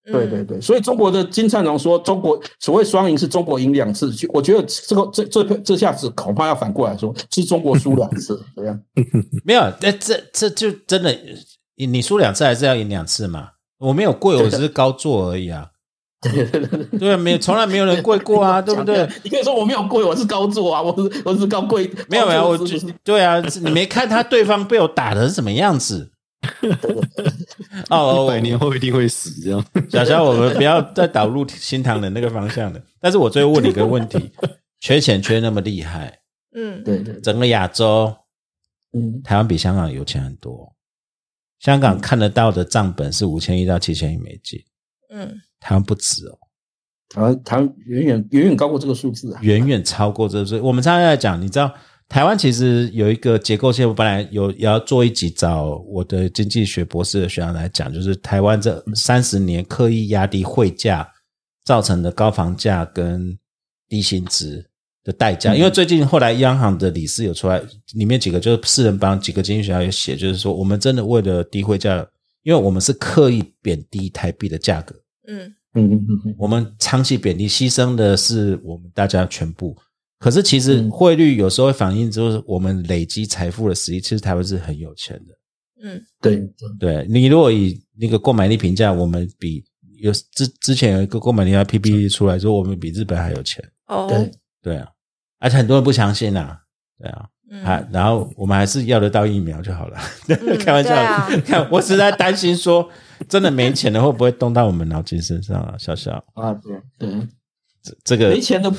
[0.05, 8.77] 对对对，所以中国的金灿荣说，中国所谓双赢是中国赢两次，就我觉得这个这这这下子恐怕要反过来说，是中国输两次， 这样。
[9.45, 11.17] 没有，那这这就真的，
[11.77, 13.51] 你你输两次还是要赢两次嘛？
[13.83, 15.69] 我没有跪，我只是高坐而已啊。
[16.23, 19.05] 对对对对，没有，从来没有人跪过啊， 对不对？
[19.23, 22.57] 你可以说我没有跪，我是高坐啊， 我是我是高跪，没有没有，我
[23.03, 26.11] 对啊，你没看他对方被我打的是什么样子？
[27.89, 29.65] 哦，百年后一定会死这样。
[29.89, 32.79] 小小，我们不要再导入新唐人那个方向了。
[33.01, 34.31] 但是我最后问你一个问题：
[34.79, 36.19] 缺钱缺那么厉害，
[36.55, 38.13] 嗯，对对，整个亚洲，
[38.93, 40.71] 嗯，台湾比香港有钱很多。
[41.63, 44.61] 香港看得到的账本是五千亿到七千亿美金，
[45.09, 46.37] 嗯，台湾不止哦，
[47.07, 49.39] 台湾台湾远远远远高过这个数字啊。
[49.41, 50.45] 远远超过这个。
[50.45, 51.73] 所以我们常常在讲，你知道
[52.09, 61.09] 台湾其实有一个结构性，我本来有也要做一集找我的经济学博士的学长来讲，就是台湾这三十年刻意压低汇价
[61.63, 63.39] 造成的高房价跟
[63.87, 64.69] 低薪资
[65.03, 65.55] 的代价。
[65.55, 67.61] 因为最近后来央行的理事有出来，
[67.93, 72.07] 里面几个就是四人帮几个经济学家有写，就是说我们真的为了低汇价，
[72.43, 74.95] 因为我们是刻意贬低台币的价格。
[75.27, 79.75] 嗯，嗯嗯嗯嗯，我们长期贬低，牺牲的是我们大家全部。
[80.19, 83.99] 可是其实嗯汇率有时候会反映就是我们累积财富的实力。
[83.99, 85.35] 其实台湾是很有钱的。
[85.85, 86.41] 嗯，对，
[86.79, 89.61] 对你如果以那个购买力评价，我们比
[89.97, 93.61] 有之之前有一个购买力的 PPT 出来说，我们比日本还有钱。
[93.87, 94.31] 哦，对
[94.63, 94.87] 对啊，
[95.39, 96.61] 而且很多人不相信啊。
[96.97, 99.99] 对啊，嗯啊，然后我们还是要得到疫苗就好了。
[100.29, 100.95] 嗯 开玩笑
[101.45, 102.89] 看我只是在担心说，
[103.27, 105.75] 真的没钱了会不会动到我们脑筋身上啊？
[105.77, 107.27] 笑笑，啊，对对，
[107.83, 108.71] 这这个没钱的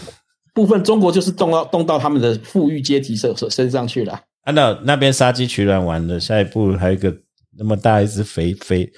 [0.54, 4.18] 部分，中国就是动到动到他们的富裕阶级身身上去了。
[4.44, 7.14] 按照那边杀鸡取卵完了，下一步还有一个
[7.58, 8.90] 那么大一只肥肥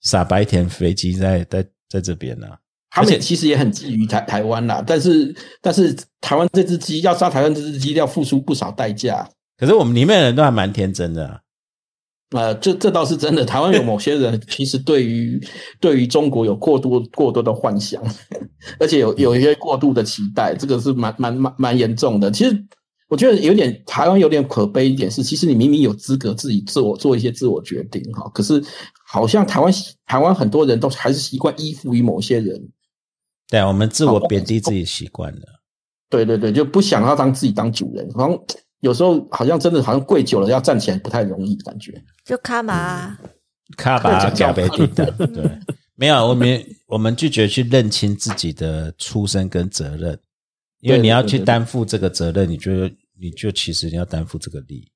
[0.00, 2.46] 傻白甜肥鸡在在在这边呢、
[2.94, 9.28] 他而且们其实也很觊觎台台湾啦，但是但是台湾这只鸡要杀台湾这只鸡要付出不少代价。
[9.58, 11.40] 可是我们里面的人都还蛮天真的、啊，
[12.30, 13.44] 呃，这这倒是真的。
[13.44, 15.40] 台湾有某些人 其实对于
[15.80, 18.00] 对于中国有过多过多的幻想，
[18.78, 22.30] 而且有有一些过度的期待，这个是蛮蛮蛮蛮严重的。
[22.30, 22.64] 其实
[23.08, 28.62] 我觉得有点台湾有点可悲一点是，其实你明明有资格自己自我做一些自我决定哈，可是
[29.04, 29.72] 好像台湾
[30.06, 32.60] 台湾很多人都还是习惯依附于某些人。
[33.54, 35.42] 对啊，我们自我贬低自己习惯了。
[36.10, 38.38] 对对对，就不想要当自己当主人，好像
[38.80, 41.92] 有时候好像真的好像跪久了要站起来不太容易，感觉。
[42.24, 43.16] 就卡嘛，
[43.76, 45.48] 卡巴加贝蒂的，对，
[45.94, 50.18] 没有，我们我们拒绝去认清自己的出身跟责任，
[50.80, 52.72] 因为你要去担负这个责任，你就
[53.20, 54.88] 你就其实你要担负这个利益，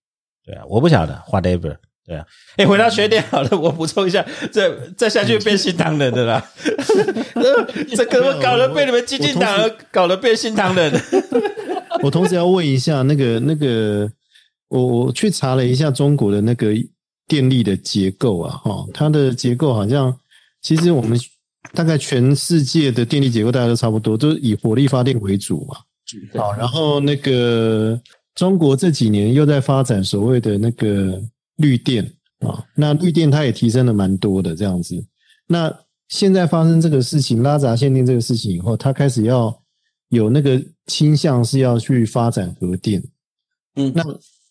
[0.45, 1.77] 对啊，我不晓得，whatever，
[2.09, 2.25] 对啊，
[2.57, 6.43] 哎，回到缺点好了，我补充一下，再再下去变新唐人的啦，
[7.95, 10.91] 这可能搞得被你们激进党搞得变新唐人，
[12.03, 14.11] 我同时 要问一下，那个那个，
[14.69, 16.73] 我我去查了一下中国的那个
[17.27, 20.17] 电力的结构啊，哈，它的结构好像
[20.63, 21.21] 其实我们
[21.75, 25.77] 大概全世界的电力结构大家都差不多，都是以火力发电为主嘛。
[26.35, 28.01] 好，然后那个
[28.35, 31.21] 中国这几年又在发展所谓的那个
[31.59, 32.05] 绿电
[32.41, 35.07] 啊，那绿电它也提升了蛮多的这样子。
[35.47, 35.73] 那
[36.09, 39.63] 现在发生这个事情，拉闸限电这个事情以后，它开始要
[40.09, 43.03] 有那个倾向是要去发展核电。
[43.77, 44.03] 嗯，那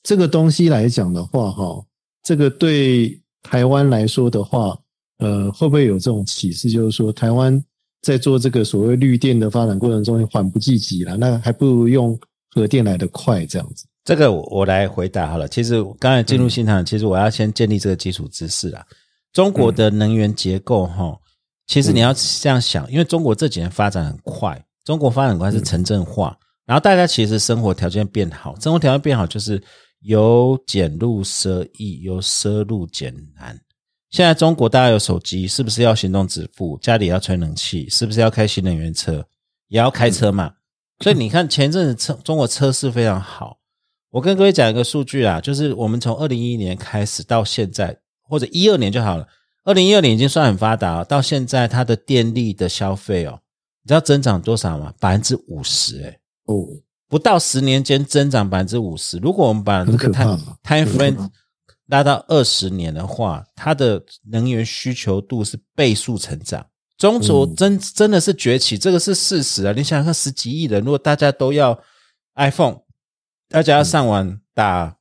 [0.04, 1.86] 这个东西来讲的话，哈，
[2.24, 4.78] 这个对台湾来说的话，
[5.18, 7.62] 呃，会不会有这种启示，就是说台湾
[8.02, 12.20] 在做这个所谓绿电的发展过程中缓不济急了，那还不如用
[12.52, 13.86] 核电来得快这样子。
[14.08, 15.50] 这个我我来回答好了。
[15.50, 18.86] 其实刚才进入新唐人，其实我要先建立这个基础知识啦。
[19.34, 21.14] 中国的能源结构哈，
[21.66, 26.34] 其实你要这样想，因为中国这几年发展很快，中国发展很快是城镇化，
[26.66, 29.62] 然后大家其实生活条件变好，生活条件变好就是
[30.00, 33.60] 由俭入奢易，由奢入俭难。
[34.12, 36.78] 现在中国大家有手机，是不是要行动支付？
[36.78, 39.28] 家里要吹冷气，是不是要开新能源车？
[39.68, 40.54] 也要开车嘛？
[41.04, 43.58] 所以你看前阵子车中国车市非常好。
[44.12, 49.28] 我跟各位讲一个数据啊，就是我们从二零一一年开始到现在，或者一二年就好了。
[49.64, 53.40] 二零一二年已经算很发达，到现在它的电力的消费哦，
[53.84, 54.94] 你知道增长多少吗？
[55.00, 56.56] 百分之五十，哎，哦，
[57.10, 59.18] 不到十年间增长百分之五十。
[59.18, 61.30] 如果我们把这个 time time frame
[61.88, 66.66] 拉到二十年的话，它的能源需求度是倍数成长。
[66.98, 69.74] 中国真真的是崛起，这个是事实啊！
[69.76, 71.78] 你想想看，十几亿人，如果大家都要
[72.36, 72.78] iPhone，
[73.50, 74.96] 大家要上网打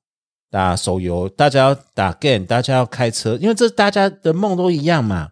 [0.50, 5.30] 打手游，大家要打 game，大家要开车，因为这大家的梦都一样嘛。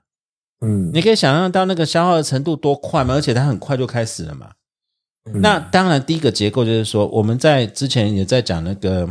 [0.60, 4.50] 嗯，你可以想象到那个消耗的程度多快嘛，而且它很快就开始了嘛。
[5.34, 9.08] 那当然，第一个结构就是说，我们在之前也在讲那个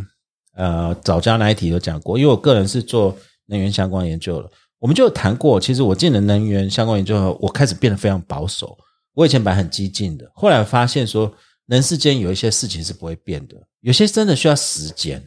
[0.56, 3.16] 呃早教那一题有讲过，因为我个人是做
[3.48, 4.50] 能源相关研究了。
[4.80, 8.78] 我们就有谈过，其实我进了能源相关研究后，我开始变得非常保守。
[9.16, 11.32] 我以前本来很激进的，后来发现说，
[11.68, 15.24] 人世间有一些事情是不会变的，有些真的需要时间。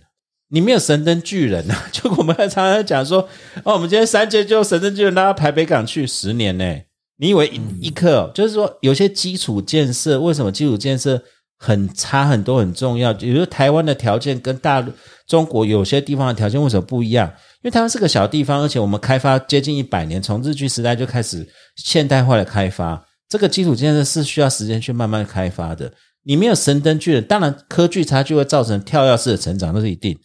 [0.49, 3.21] 你没有神灯巨人啊， 就我们常常讲说，
[3.65, 6.83] 哦，我们今天三阶就神灯巨人拉到台北港去十年呢？
[7.17, 8.31] 你以为一一刻？
[8.35, 11.21] 就是说，有些基础建设，为什么基础建设
[11.59, 13.13] 很差很多很重要？
[13.13, 14.93] 比如台湾的条件跟大陆、
[15.27, 17.27] 中国有些地方的条件为什么不一样？
[17.27, 21.45] 因为台湾是个小地方，而且我们开发接近一百年，从日据时代就开始
[21.75, 25.93] 现代化的开发，这个基础建设是需要时间去慢慢开发的。
[26.29, 30.19] 你没有神灯巨人，当然科技差距会造成跳跃式的成长，那是一定。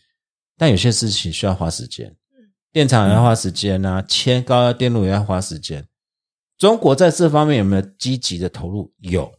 [0.57, 2.15] 但有些事情需要花时间，
[2.73, 5.85] 电厂也要花时间啊，牵高压电路也要花时间。
[6.57, 8.91] 中国在这方面有没有积极的投入？
[8.97, 9.31] 有，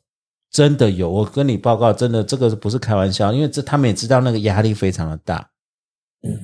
[0.52, 1.10] 真的有。
[1.10, 5.50] 我跟你报告，真的这个不是开玩笑，因为这他们也知道那个压力非常的大。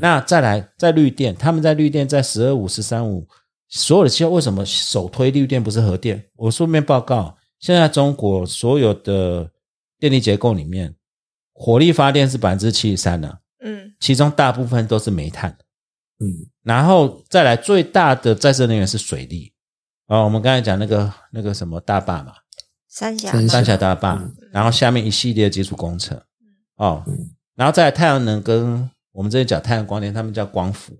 [0.00, 3.24] 那再来，在绿电，他们在绿电在十二五、十三五，
[3.68, 6.24] 所有的气候为什么首推绿电不是核电？
[6.35, 9.48] 我顺便报告，现在中国所有的
[9.98, 10.94] 电力结构里面，
[11.52, 15.56] 火力发电是百分之七十三呢，嗯，其中大部分都是煤炭，
[16.20, 19.52] 嗯，然后再来最大的再生能源是水利，
[20.06, 22.32] 哦，我们刚才讲那个那个什么大坝嘛，
[22.88, 26.20] 三峡三峡大坝，然后下面一系列基础工程，
[26.76, 27.04] 哦，
[27.54, 30.96] 然后再太阳能跟我们这里讲太阳光电，他们叫光伏，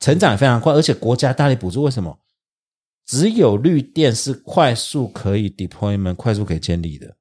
[0.00, 1.82] 成长非常快，而且国家大力补助。
[1.82, 2.18] 为什么？
[3.04, 7.16] 只有绿电是快速可以 deployment、快速可以建立的。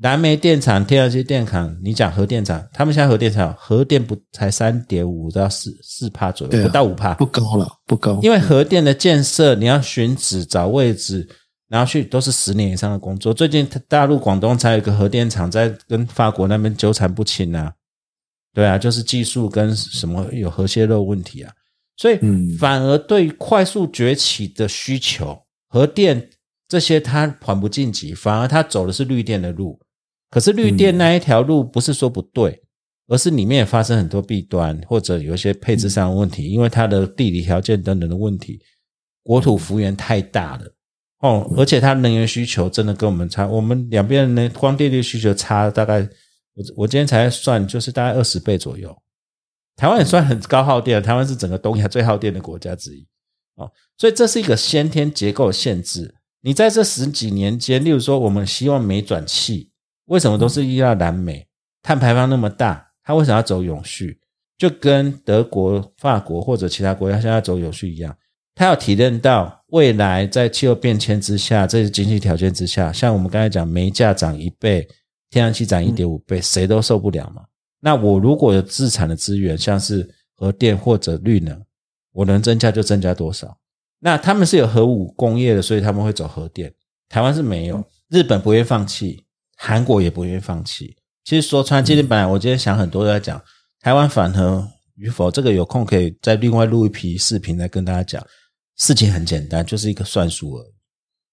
[0.00, 8.18] 燃煤电厂、天然气电厂，你讲核电厂，他们现在核电厂核电不才三点五到四四帕左右，不到五帕，不高了，不高。
[8.22, 11.28] 因为核电的建设，你要寻址、找位置，
[11.68, 13.34] 然后去都是十年以上的工作。
[13.34, 17.70] 最近大陆广东才有一个核电厂在跟法国那边纠缠不清啊。
[18.54, 21.52] 对啊，就是技术跟什么有核泄漏问题啊，
[21.98, 22.18] 所以
[22.58, 26.30] 反而对快速崛起的需求，核电
[26.66, 29.78] 这些它缓不晋级，反而它走的是绿电的路。
[30.30, 32.62] 可是绿电那一条路不是说不对，
[33.08, 38.60] 而是里面也发生很多弊端，或者有一些配置上的问题，因为它的地理条件等等的问题，
[39.22, 40.64] 国土幅员太大了
[41.20, 46.08] 哦，而且它能源需求真的跟我们差，我们两边的光电力需求差大概。
[46.52, 48.94] 我我今天才算，就是大概二十倍左右。
[49.76, 53.06] 台湾也算很高耗电，台湾是整个东亚最耗电的国家之一
[53.54, 56.16] 哦，所以这是一个先天结构限制。
[56.40, 59.69] 你在这十几年间，例如说，我们希望煤转气，
[60.10, 61.46] 为什么都是依赖燃煤？
[61.82, 64.20] 碳排放那么大，它为什么要走永续？
[64.58, 68.14] 就跟德国、法国或者其他国家现在走永续一样，
[68.54, 74.86] 它要体认到未来在气候变迁之下，这些经济条件之下，像我们刚才讲，煤价涨一倍。
[75.30, 77.44] 天然气涨一点五倍，谁都受不了嘛。
[77.78, 81.56] 那我如果有自产的资源，像是核电或者绿能，
[82.12, 83.56] 我能增加就增加多少。
[84.00, 86.74] 那他们是有核武工业的，所以他们会走核电。
[87.08, 89.24] 台湾是没有，日本不愿放弃，
[89.62, 90.96] 韩国也不愿意放弃。
[91.22, 93.40] 其实说穿，今天本来我今天想很多都在讲
[93.80, 98.26] 台湾反核与否，这个有空可以再另外录一批视频来跟大家讲。
[98.76, 100.72] 事情很简单，就是一个算术而已。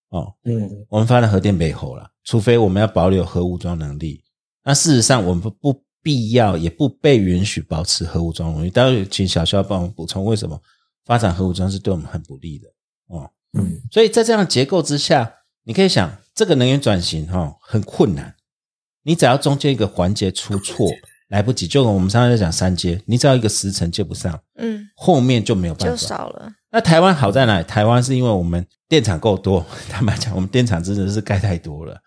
[0.09, 2.05] 哦，嗯，我们发展核电背后了。
[2.25, 4.21] 除非我们要保留核武装能力，
[4.65, 8.69] 那事实上我们不不必要，也不被允许保持核武装能力。
[8.69, 10.61] 待会请小肖帮我们补充，为什么
[11.05, 12.67] 发展核武装是对我们很不利的？
[13.07, 15.32] 哦，嗯，所以在这样的结构之下，
[15.68, 18.34] 你可以想，这个能源转型哈很困难。
[19.03, 20.88] 你只要中间一个环节出错，
[21.28, 21.68] 来不及。
[21.68, 26.07] 就跟我们常常在讲三阶，你只要一个时辰接不上，嗯，后面就没有办就法。
[26.07, 26.49] 少了。
[26.72, 27.61] 那台湾好在哪？
[27.63, 31.99] 台湾是因为我们电厂够多， 坦白讲，我们电厂真的是盖太多了。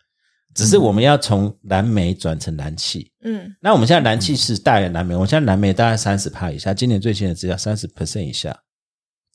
[0.54, 3.12] 只是我们要从燃煤转成燃气。
[3.22, 8.58] 嗯那我们现在燃气是大于燃煤，我们现在燃煤大概三十帕以下，今年最新的资料三十 percent 以下。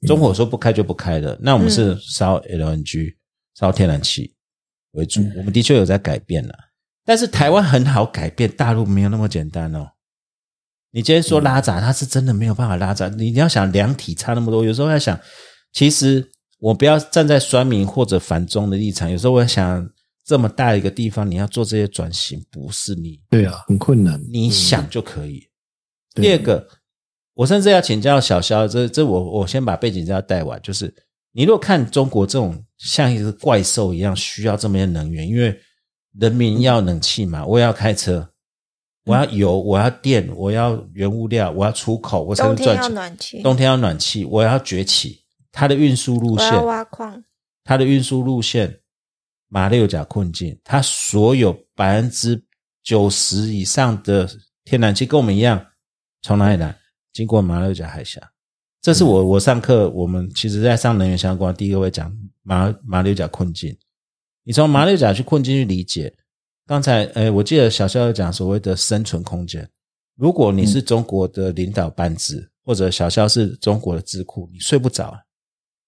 [0.07, 3.15] 中火说不开就不开了，那我们是烧 LNG、
[3.55, 4.35] 烧天然气
[4.91, 6.53] 为主，我们的确有在改变了。
[7.03, 9.91] 但是台湾很好改变，大陆没有那么简单哦。
[10.91, 13.09] 你今天说拉闸，它是真的没有办法拉闸。
[13.09, 15.19] 你你要想量体差那么多，有时候在想，
[15.73, 19.89] 其实我不要站在酸民或者反中的立场，有时候我在想，
[20.23, 24.19] 这么大一个地方，你要做这些转型，不是你对啊，很困难。
[24.31, 25.47] 你想就可以。
[26.13, 26.67] 对第二个，
[27.33, 30.91] 我甚至要请教小肖，这这我我先把背景资料带完，就是
[31.37, 35.59] 你如果看中国这种像一只怪兽一样需要这么些能源，因为
[36.17, 38.29] 人民要冷气嘛，我也要开车，
[39.03, 42.93] 我要油，我要电，我要原物料，我要出口，我才冬天要能赚钱。
[42.93, 47.21] 暖气，冬天要暖气，我要崛起，它的运输路线，挖矿。
[47.65, 48.79] 它的运输路线，
[49.49, 52.41] 马六甲困境，它所有百分之
[52.81, 54.29] 九十以上的
[54.63, 55.65] 天然气跟我们一样，
[56.21, 56.77] 从哪里来？
[57.11, 58.21] 经过马六甲海峡。
[58.85, 63.75] 这是我我上课，我们其实在上能源相关，第一个会讲马马六甲困境。
[64.43, 66.13] 你从马六甲去困境去理解，
[66.67, 69.67] 刚才呃，我记得小肖有讲所谓的生存空间。
[70.15, 75.17] 如果你是中国的领导班子，或者小肖是中国的智库，你睡不着。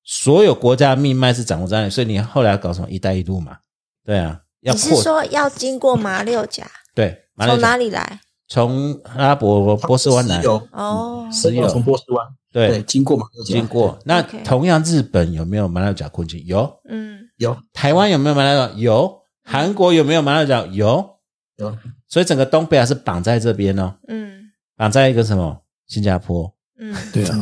[0.03, 3.59] 所有国家命脉是掌握在那里，所以你后来要搞什么“一带一路”嘛？
[4.03, 6.67] 对啊，要你是扩说要经过马六甲？
[6.95, 8.21] 对，马六从甲哪里来？
[8.47, 10.41] 从阿拉伯波斯湾来
[10.71, 13.97] 哦，石油从波斯湾对对，经过马六甲经过。
[14.05, 16.41] 那同样，日本有没有马六甲困境？
[16.45, 16.71] 有。
[16.89, 18.73] 嗯，有台湾有没有马六甲？
[18.75, 19.21] 有。
[19.43, 20.65] 韩国有没有马六甲？
[20.67, 21.17] 有。
[21.57, 21.77] 有
[22.07, 25.63] 所以整个东北亚是绑在这边哦，嗯绑在一个什么？
[25.87, 26.53] 新加坡。
[26.79, 27.41] 嗯，对啊，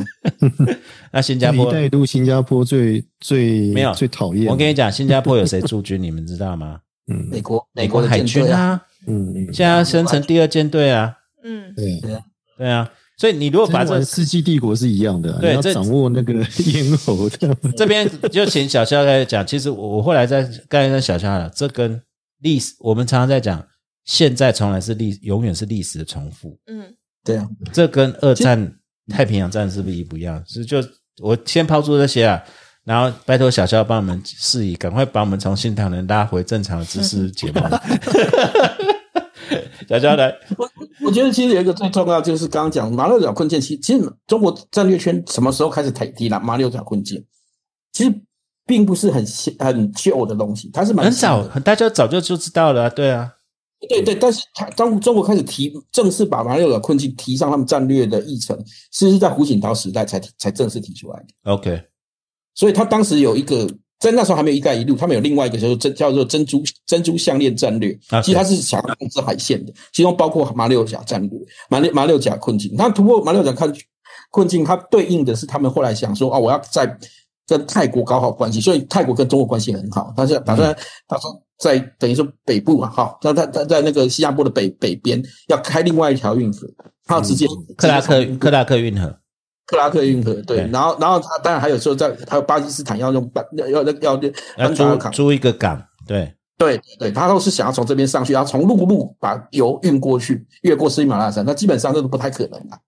[1.11, 4.47] 那新加一坡，带一路，新加坡最最没有最讨厌。
[4.49, 6.01] 我跟你讲，新加坡有谁驻军？
[6.01, 6.79] 你们知道吗？
[7.07, 7.27] 嗯。
[7.29, 11.15] 美国美国海的舰军队啊，啊，嗯嗯，现在要生成第二舰队啊。
[11.43, 12.01] 嗯，对，
[12.57, 17.55] 对啊，所以你如果把这世纪帝国是一样的啊，你要对掌握那个咽喉的。
[17.77, 22.01] 这边就请小肖来讲，其实我我后来在刚才跟小肖了，这跟
[22.41, 23.63] 历史，我们常常在讲，
[24.05, 26.57] 现在从来是历，永远是历史的重复。
[26.65, 26.91] 嗯，
[27.23, 28.73] 对啊，这跟二战
[29.09, 30.43] 太平洋战是不是一不一样？
[30.47, 30.83] 是就
[31.21, 32.43] 我先抛出这些啊，
[32.85, 37.59] 然后拜托小肖帮我们示意，赶快把我们从新唐人拉回正常的知识节目。
[39.89, 40.67] 小肖来，我
[41.05, 47.23] 我觉得其实有一个最重要就是刚刚讲马六甲困境，其其实中国战略圈什么时候开始提提了马六甲困境？
[47.91, 48.13] 其实
[48.65, 53.31] 并不是很新很旧的东西，它是蛮很早，大家早就就知道了啊、对啊，
[53.87, 58.57] 对对，但是他当中国开始提正式把马六甲困境提上他们战略的议程，
[58.91, 61.51] 是是在胡锦涛时代才才正式提出来的。
[61.51, 61.83] OK，
[62.55, 63.67] 所以他当时有一个，
[63.99, 67.97] 在那时候还没有“一带一路”，他们有另外一个就是珍叫做珍珠珍珠项链战略。
[68.23, 71.39] 其实他是想要控制海线的，其中包括马六甲战略、
[71.69, 72.75] 马六马六甲困境。
[72.75, 73.75] 他突破马六甲困
[74.31, 76.97] 困境，它对应的是他们后来想说啊，我要在
[77.47, 80.13] 跟泰国搞好关系，所以泰国跟中国关系很好。
[80.17, 80.75] 他是打算
[81.07, 86.67] 他说在等于说北部嘛，哈，那他他在那个新加坡的北北边要开另外一条运河，
[87.05, 87.45] 他要直接
[87.77, 89.15] 克拉克克拉克运河，
[89.65, 94.19] 克拉克运河，对，对然后然后他当然还有说在还有巴基斯坦要用班要要要
[94.57, 102.79] 要港，租租一个港，对，对对，他都是想要从这边上去，然后从陆路把油运过去，越过斯里马拉雅山，那基本上这都不太可能啦。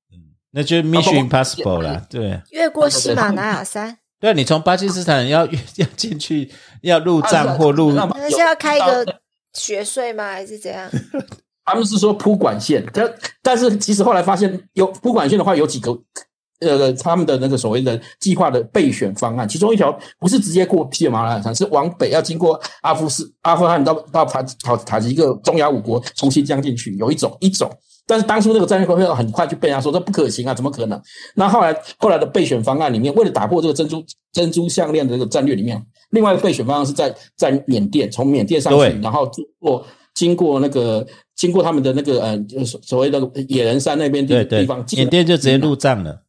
[0.52, 2.42] 那就是 Mission Impossible 啦，对。
[2.52, 6.50] 越过喜马拉雅山，对，你从巴基斯坦要要进去，
[6.82, 9.06] 要入藏或入，啊那是要开一个
[9.54, 10.32] 学税吗？
[10.32, 10.90] 还是怎样？
[11.66, 13.14] 他们是说铺管线，但
[13.44, 15.92] 但是其实后来发现有铺管线的话，有几个
[16.60, 27.70] 呃他们的那个所谓的计划的备选方案，其中一条不是直接过喜马拉雅山，是往北要经过阿富斯阿富汗到到塔塔塔吉克中亚五国重新将进去，有一种一种。
[28.10, 30.98] 但是当初那个战略规划很快就被人家说这不可行啊，怎么可能？
[31.36, 34.02] 那后来后来的备选方案里面，为了打破这个珍珠
[34.32, 35.80] 珍珠项链的这个战略里面，
[36.12, 39.86] 另外一个备选方案是在在缅甸，从缅甸上去，然后经过
[40.16, 41.06] 经过那个
[41.36, 46.22] 经过他们的那个呃所所谓的野人山那边地方，，缅甸就直接入藏了，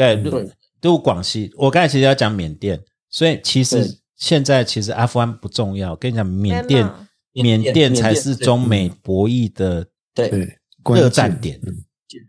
[0.00, 0.50] 对，入对。
[0.80, 1.52] 都广西。
[1.56, 6.84] 我刚才其实要讲缅甸，所以其实现在其实阿富汗不重要，跟你讲，缅甸
[7.32, 10.28] 缅缅甸甸才是中美博弈的对。
[10.28, 11.76] 对，关键热战点，嗯。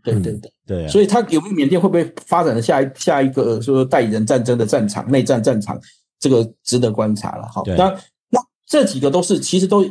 [0.04, 0.52] 对对对。
[0.64, 5.76] 对啊，所以它有没有缅甸会不会发展的下一下一个说代理人战争的战场、内战战场，
[6.20, 7.42] 这个值得观察了。
[7.48, 7.74] 哈，对。
[7.76, 7.88] 那
[8.28, 9.84] 那这几个都是其实都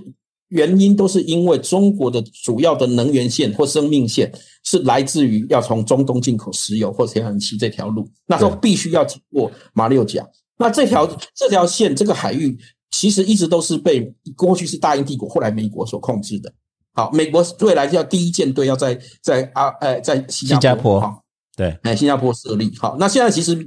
[0.51, 4.31] 原因都是因为中国的主要的能源线或生命线
[4.63, 10.27] 是来自于要从中东进口石油或天然气这条路，那时候必须要经过马六甲。
[10.57, 12.57] 那这条这条线这个海域
[12.91, 16.51] 其实一直都是被过去是大英帝国，后来美国所控制的。
[16.93, 21.17] 好，美国未来要第一舰队要在在啊呃在新加坡哈，
[21.55, 22.69] 对，哎新加坡设立。
[22.77, 23.57] 好，那现在其实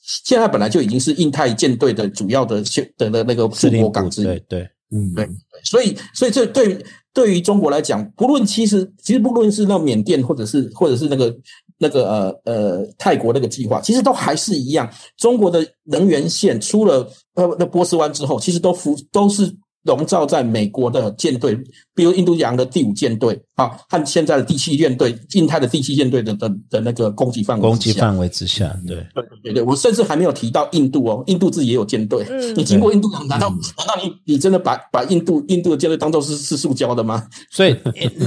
[0.00, 2.62] 现在本来就已经是印太舰队的主要的
[2.96, 4.70] 的的那个驻国港之一，对对。
[4.90, 5.28] 嗯，对，
[5.64, 11.34] 所以，所以这对对于中国来讲，不论其实其实不论是那缅甸，或者是或者是那个
[11.78, 19.54] 那个呃呃泰国那个计划，其实都还是一样，中国的能源线出了呃那波斯湾之后，其实都服都是。
[19.84, 21.54] 笼罩在美国的舰队，
[21.94, 32.26] 比如印度洋的第五舰队啊，和现在的第七舰队、印太的第七舰队的的的那个攻击范围攻击范围之下，对对对对，我甚至还没有提到印度哦，印度自己也有舰队。
[32.56, 37.26] 你经过印度洋，难道难道你你真的把把印度印度的舰队当做是是塑胶的吗？
[37.50, 37.76] 所以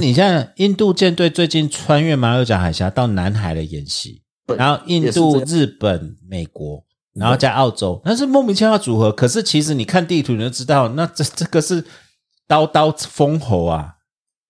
[0.00, 4.22] 你像印度舰队最近穿越马六甲海峡到南海的演习，
[4.56, 6.84] 然后印度、日本、美国。
[7.18, 9.10] 然后加澳洲，那是莫名其妙组合。
[9.10, 11.84] 可是其实你看地图，你就知道，那这这个是
[12.46, 13.94] 刀刀封喉啊。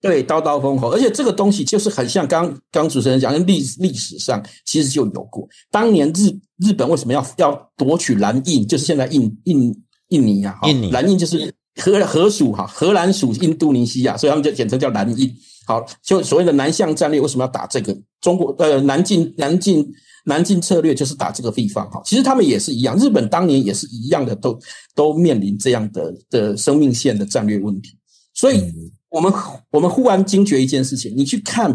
[0.00, 0.90] 对，刀刀封喉。
[0.90, 5.48] 而且这个东西就是很像刚刚主持人讲，历历史上其实就有过。
[5.70, 6.30] 当年日
[6.68, 8.66] 日本为什么要要夺取蓝印？
[8.66, 9.74] 就是现在印印
[10.08, 15.34] 印尼啊，印尼蓝印就是荷荷属哈，荷兰属印度尼西亚，所以他们就简称叫蓝印。
[15.66, 17.96] 好，就所谓的南向战略，为什么要打这个？
[18.20, 19.86] 中国呃，南进南进。
[20.28, 24.58] 南进策略就是打这个地方哈，其实他们也是一样，日本当年也是一样的，都
[24.94, 27.96] 都面临这样的的生命线的战略问题。
[28.34, 28.62] 所以，
[29.08, 29.32] 我们
[29.70, 31.74] 我们忽然惊觉一件事情，你去看，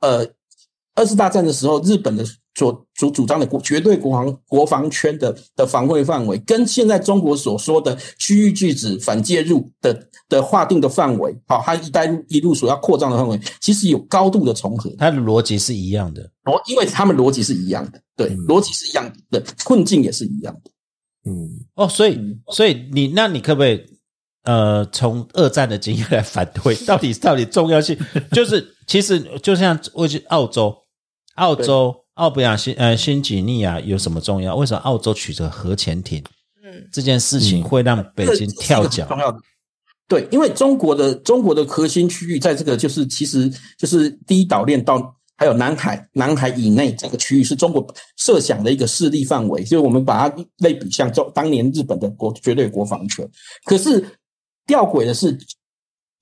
[0.00, 0.28] 呃，
[0.96, 16.22] 二次大战的时候，日本的所主主张的国绝对国防国防圈的的防卫范围，跟现在中国所说的区域拒止反介入的的划定的范围，好，它一带一路所要扩张的范围，其实有高度的重合，它的逻辑是一样的。
[16.44, 20.70] 哦，因为他们逻辑是一样的，对，逻辑是一样的，困境也是一样的。
[21.24, 23.80] 嗯，哦，所以，所以你，那你可不可以，
[24.42, 27.96] 呃，从二战的经验来反推，到底到底重要性？
[28.32, 30.76] 就是其实就像我去澳洲，
[31.36, 34.54] 澳洲奥布亚新呃新几内亚有什么重要？
[34.56, 36.22] 为什么澳洲取得核潜艇？
[36.64, 39.06] 嗯，这件事情会让北京跳脚。
[39.06, 39.38] 重要的，
[40.08, 45.16] 对，因为中国的中国的核心区域在这个就是其实就是第一岛链到。
[45.34, 47.84] 还有南海，南海以内这个区域是中国
[48.16, 53.28] 设想的一个势力范围，就是我们把它类比像中当年日本的国绝对国防权。
[53.64, 54.06] 可是
[54.66, 55.36] 吊诡的是，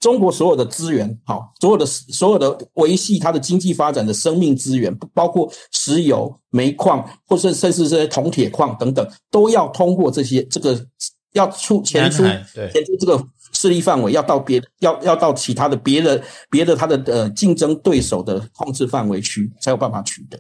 [0.01, 10.85] 中国所有的资源，好，所有的所有的维系它的经济发展的生命资源，包括石油、煤矿，或是甚至这些铜铁矿等等，都要通过这些这个
[11.35, 13.25] 要出前出前出这个。
[13.53, 20.39] 势力范围要到别要要到其他的别的别的它的呃竞争对手的控制范围区才有办法取得，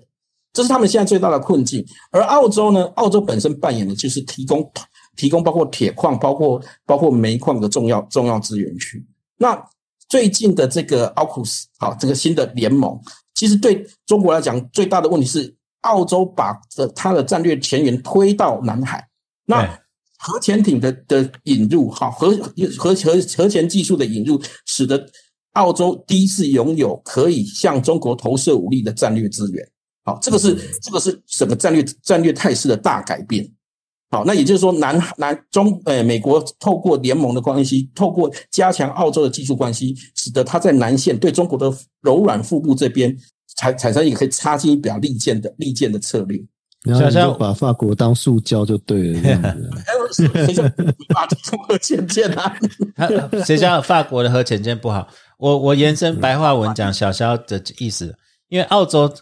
[0.52, 1.84] 这是他们现在最大的困境。
[2.12, 4.72] 而澳洲呢，澳洲本身扮演的就是提供
[5.16, 9.04] 提供包括铁矿、包括包括煤矿的重要重要资源区。
[9.40, 9.60] 那
[10.08, 13.00] 最近的这个 akus，好，这个新的联盟，
[13.34, 19.08] 其实对中国来讲最大的问题是，澳洲把的它的战略前沿推到南海，
[19.46, 19.80] 那。
[20.22, 22.28] 核潜艇的的引入，哈核
[22.76, 25.02] 核核核潜技术的引入，使得
[25.54, 29.66] 澳洲第一次拥有可以向中国投射武力的战略资源。
[30.04, 33.50] 好，这个是这个是整个战略战略态势的大改变。
[34.10, 43.16] 好，那也就是说，南南中呃美国透过联盟的关系，透过加强澳洲的技术关系，使得它在南线对中国的柔软腹部这边
[43.56, 46.40] 产产生一个可以插进一把利剑的利剑的策略。
[46.82, 49.42] 然后就把法国当塑胶就对了，这样
[50.10, 50.26] 子。
[50.46, 50.62] 谁叫
[51.12, 52.56] 法国核潜舰啊？
[53.44, 55.06] 谁叫法国的核潜舰不好？
[55.38, 58.16] 我我延伸白话文讲小肖的意思，
[58.48, 59.12] 因为澳洲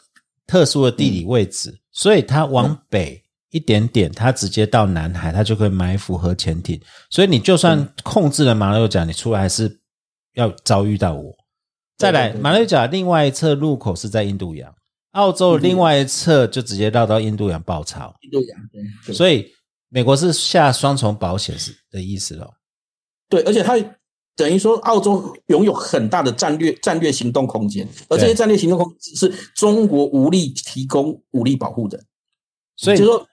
[0.46, 3.20] 特殊的地理位置，所以它往北
[3.50, 6.78] 一点点，它直接到南海，它就可以埋伏核潜艇。
[7.08, 9.80] 所以你就算控制了马六甲，你出来还是
[10.34, 11.34] 要遭遇到我。
[11.96, 14.72] 再来，马六甲另外一侧入口是在印度洋。
[15.12, 18.60] 澳洲另外一侧就直接绕到印度洋爆潮，印度洋
[19.06, 19.50] 对，所以
[19.88, 22.52] 美国是下双重保险是的意思喽。
[23.30, 23.74] 对，而且它
[24.36, 31.98] 等于说澳洲拥有很大的战略战略行动空间，而这些战略行动空间是中国无力提供武力保护的，
[32.76, 33.26] 所以就说。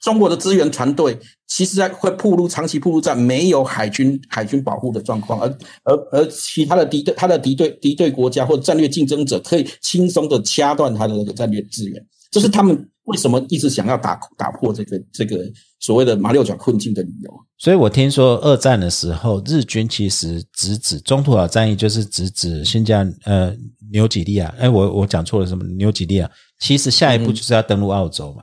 [0.00, 5.48] 中国的资源团队其实在会铺路，长期铺路在没有海军海军保护的状况，而
[5.84, 12.06] 而而其他的敌对他的敌对敌对国家或战略竞争者可以轻松的掐断他的那个战略资源。
[12.30, 15.44] 这是他们为什么一直想要打打破这个这个
[15.80, 17.30] 所谓的马六甲困境的理由。
[17.58, 23.54] 所以我听说二战的时候，日军其实直指中途岛战役，就是直指新疆呃
[23.90, 24.52] 纽几利亚。
[24.58, 25.62] 哎，我我讲错了什么？
[25.76, 28.42] 纽几利亚其实下一步就是要登陆澳洲嘛。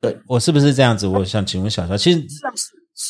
[0.00, 1.06] 对我是不是这样子？
[1.06, 2.24] 我想请问小乔，其实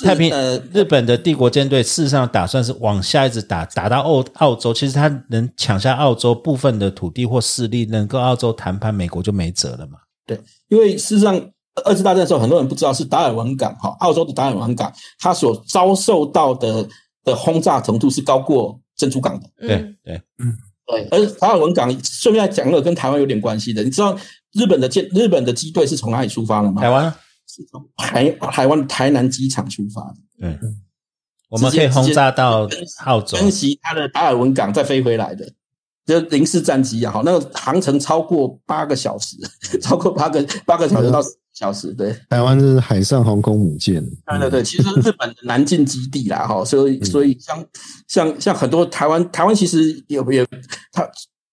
[0.05, 4.74] 太平呃日本的帝国舰队事实上打算是往下一直打，打到澳澳洲。
[4.74, 9.99] 其实他能抢下澳洲部分的土地或势力，能够澳洲谈判，美国就没辙了嘛？
[10.26, 11.34] 对，因为事实上
[11.84, 16.88] 二次大战的时候，很多人不知道是达尔文港哈，澳洲的达尔文港，它所遭受到的
[17.24, 19.49] 的轰炸程度是高过珍珠港的。
[19.59, 19.68] 对
[20.05, 24.16] 对嗯对，对，而达尔文港顺便讲了跟台湾有点关系的，你知道
[24.53, 26.81] 日本的舰日本的机队是从哪里出发的吗？
[26.83, 30.59] 台湾啊，是从台台湾台南机场出发的，对，
[31.49, 32.69] 我们可以轰炸到
[33.05, 33.39] 澳洲。
[33.39, 35.53] 珍惜它的达尔文港再飞回来的。
[36.07, 39.37] 就零式战机啊，好，那个航程超过八个小时，
[39.81, 41.23] 超过八个八个小时到
[41.53, 47.65] 小时，对，台湾是海上航空母舰，对对对，其实日本的南进基地啦，哈，所以所以像
[48.09, 50.45] 像像很多台湾台湾其实也也
[50.91, 51.09] 它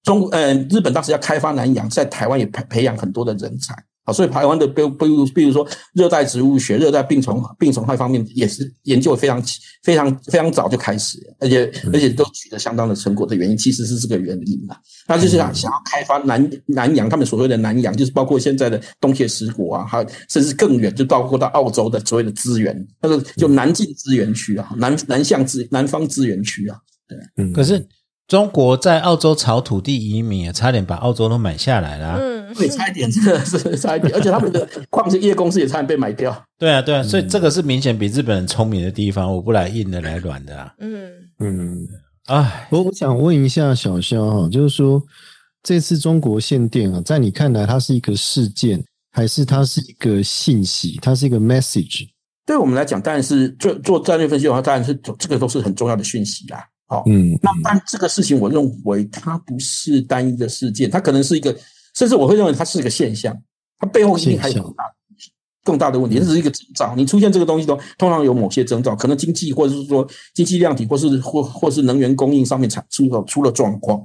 [0.07, 3.75] 中呃日本当时要开发南洋，在台湾也培培养很多的人才。
[4.07, 9.43] 啊，所以台湾的比比如比如说热带植物学、热带病虫病虫害方面也是研究非常
[9.83, 14.79] 非常非常早就开始了，而且而且都取得相当的成果的原因，其实是这个原因啦。
[15.09, 26.77] 那就是想想要开发南南洋，他们所谓的南洋，就是包括现在的东协十国啊，还有甚至更远，就包括到澳洲的所谓的资源，那个就南进资源区啊，南南向资南方资源区啊，
[27.35, 27.85] 嗯，可是
[28.27, 32.17] 中国在澳洲炒土地移民，也差点把澳洲都买下来啦啊。
[32.19, 36.43] 嗯，对，差一点，真的是差一点， 而且他们的矿业公司也差点被买掉。
[36.59, 40.73] 对啊，对啊，所以这个是明显比日本人聪明的地方，我不来硬的来软的啊。
[40.79, 41.09] 嗯，
[41.39, 41.87] 嗯，
[42.25, 45.01] 哎，我我想问一下小肖哈，就是说
[45.63, 52.09] 这次中国限电啊，在你看来，它是一个事件，还是它是一个信息，它是一个 message？
[52.45, 56.61] 对我们来讲，当然是做做战略分析的话，当然是这个都是很重要的讯息啦。
[56.89, 61.53] 好、嗯，那但这个事情，我认为它不是单一的事件，它可能是一个，
[61.93, 63.37] 甚至我会认为它是一个现象，
[63.77, 65.31] 它背后一定还有更大的问题
[65.65, 66.95] 更大的问题，这只是一个征兆。
[66.95, 74.01] 你出现这个东西都通常有某些征兆，可能经济或者是说经济量体，或是或或是能源供应上面产出了出了状况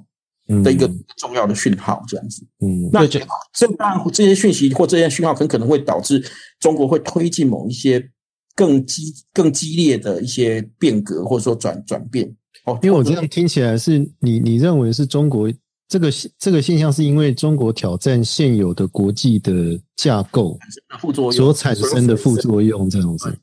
[0.48, 2.44] 嗯的一个重要的讯号，这样子。
[2.58, 3.20] 嗯那这
[3.52, 6.20] 这当然这些讯息或这些讯号很可能会导致
[6.58, 8.10] 中国会推进某一些
[8.56, 12.34] 更激更激烈的一些变革，或者说转转变。
[12.64, 15.52] 哦，因为我这样听起来是你你认为是中国
[15.88, 23.38] 这个这个现象是因为中国挑战现有的国际的架构的副作用所产生的副作用这样子，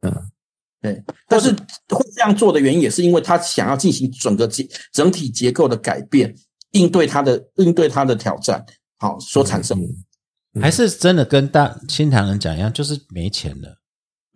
[0.00, 0.12] 嗯
[0.82, 1.50] 对，但是
[1.88, 6.34] 会这样做的原因，也是因为他想要进行整个结整体结构的改变，
[6.72, 8.62] 应对他的应对他的挑战，
[8.98, 9.80] 好所产生。
[9.80, 10.04] 嗯
[10.60, 13.76] 还是真的跟大新唐人讲一样，就是没钱了。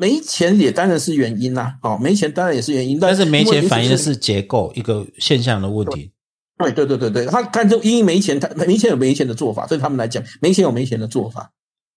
[0.01, 6.13] 没钱也当然是原因啦，哦，没钱当然也是原因，但是没钱反映的是结构一个现象的问题。
[6.57, 11.53] 对对对对对，他看就因为没钱，他没钱有没钱的做法，对他们来讲，没钱有没钱的做法，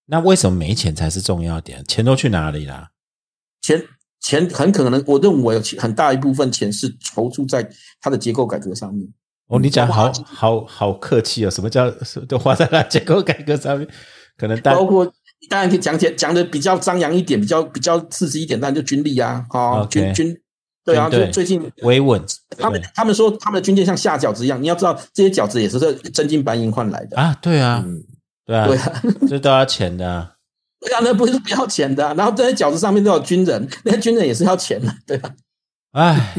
[0.06, 1.84] 那为什么没钱才是重要点？
[1.86, 2.90] 钱都去哪里啦？
[3.60, 3.80] 钱
[4.20, 7.68] 钱很可能，我认为有很大一部分钱是投注在
[8.00, 9.08] 它的结构改革上面。
[9.46, 11.90] 哦，你讲好好好客气哦，什么叫
[12.28, 13.88] 都花在了结构改革上面？
[14.36, 15.04] 可能大包括
[15.52, 20.34] 当然可以讲解讲的比较张扬一点，比较比较刺激一点，当然就军力啊，哦军军
[20.82, 22.24] 对啊，就最近维稳。
[22.56, 28.02] 他们他们说他们的军舰像下饺子一样，你要知道这些饺子也是这真金白银换来的，啊，对啊，嗯。
[28.44, 30.32] 对啊，对啊， 这都要钱的啊。
[30.80, 35.30] 对啊，那不是不要钱的啊、然后这些饺子上面都有军人，那些军人也是要钱的，对吧、
[35.92, 36.34] 哎，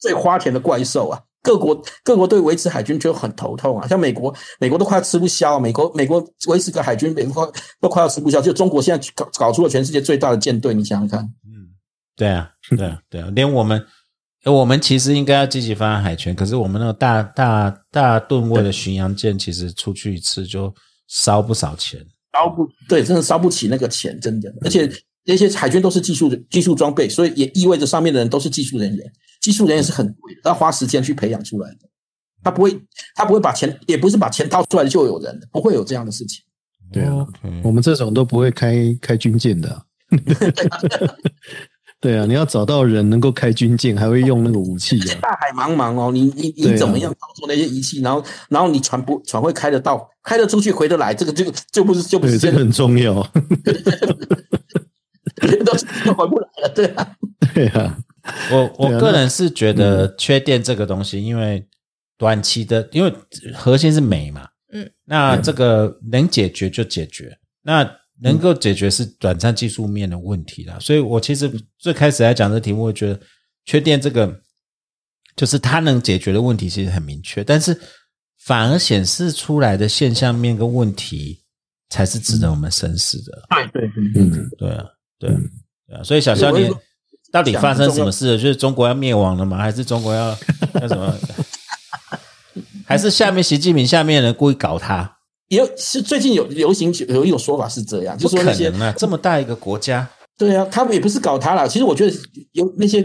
[0.00, 1.20] 最花钱的怪兽啊！
[1.44, 11.68] 各国各国对维持海军就很头痛啊，像美国，美国都快要吃不消，美国美国维持个海军，美国都快要吃不消，就中国现在搞搞出了全世界最大的舰队，你想想看，嗯，
[12.16, 13.84] 对啊，对啊，对啊，连我们，
[14.44, 20.74] 呃我们其实应该要积极发展海权，可是我们那个大大大吨位的巡洋舰，其实出去一次就
[21.08, 22.00] 烧不少钱。
[22.32, 24.90] 烧不对，真的烧不起那个钱，真的，而且
[25.24, 31.78] 那些海军都是技术技术装备，所以也意味着上面的人都是技术人员，技术人员是很贵的，要花时间去培养出来的，
[32.42, 32.78] 他不会
[33.14, 36.42] 他不会把钱，也不是把钱掏出来就有人的，不会有这样的事情。
[36.92, 37.26] 对啊
[37.62, 39.82] 我们这种都不会开开军舰的啊、
[41.98, 45.18] 对啊，你要找到人能够开军舰，还会用那个武器啊。
[45.22, 53.14] 大海茫茫哦，你你你怎么样操作那些仪器，然后然后你船不船会开得到，开得出去，回得来，这个这个就不是就不，是这个很重要。
[55.64, 55.72] 都
[56.04, 57.16] 都回不来了，对啊，
[57.54, 57.98] 对啊，
[58.52, 61.66] 我我个人是觉得缺电这个东西，因为
[62.16, 63.12] 短期的，因为
[63.54, 70.78] 核心是煤嘛，嗯，那这个能解决就解决，那能够解决是短暂技术面的问题了。
[70.78, 73.20] 所以我其实最开始来讲这题目，我觉得
[73.64, 74.40] 缺电这个
[75.34, 77.78] 就是它能解决的问题其实很明确，但是
[78.44, 81.42] 反而显示出来的现象面跟问题
[81.88, 83.42] 才是值得我们深思的。
[83.72, 84.84] 对对对，嗯，对啊，
[85.18, 85.36] 对啊
[85.88, 86.70] 对啊，所以小肖你
[87.32, 88.38] 到底发生什么事了？
[88.38, 89.56] 就是中国要灭亡了吗？
[89.58, 90.36] 还是中国要
[90.80, 91.14] 要什么？
[92.86, 95.18] 还是下面习近平下面人故意搞他？
[95.48, 100.08] 也有是最近有流行有一种说法是这样，就是说那些啊，这么大一个国家，
[100.38, 101.66] 对啊，他们也不是搞他啦。
[101.66, 102.16] 其实我觉得
[102.52, 103.02] 有那些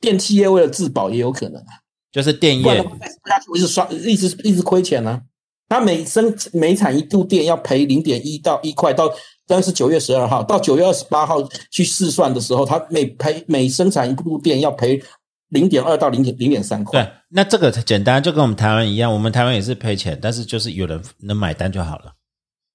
[0.00, 1.72] 电器业为了自保也有可能啊，
[2.12, 2.82] 就是电业，
[3.24, 5.20] 他一直刷，一直一直亏钱呢。
[5.68, 9.10] 他每生每产一度电要赔零点一到一块，到
[9.48, 11.42] 当是九月十二号到九月二十八号
[11.72, 15.02] 去试算的时候，他每赔每生产一度电要赔。
[15.50, 22.12] 零点二到零点零点三块，对，那这个简单，就跟我们台湾一样，我们台湾也是赔钱，但是就是有人能买单就好了。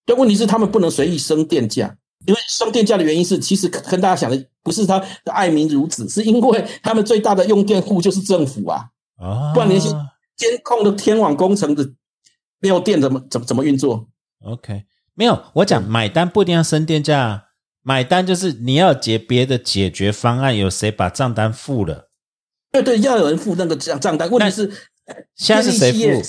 [0.07, 1.95] 但问题是他们不能随意升电价，
[2.25, 8.89] 因为升电价的原因是，其实跟大家想的不是他的爱民如子，是因为他们最大的用电户就是政府啊，
[9.53, 9.89] 不然那些
[10.35, 11.87] 监控的天网工程的
[12.59, 14.07] 没有电怎么怎么怎么运作
[14.43, 14.83] ？OK，
[15.15, 17.45] 没有，我讲买单不一定要升电价，
[17.83, 22.09] 买单就是你要解别的解决方案，有谁把账单付了？
[22.71, 24.27] 对对，要有人付那个账账单。
[24.31, 24.71] 问题是，
[25.35, 26.23] 现在是谁付？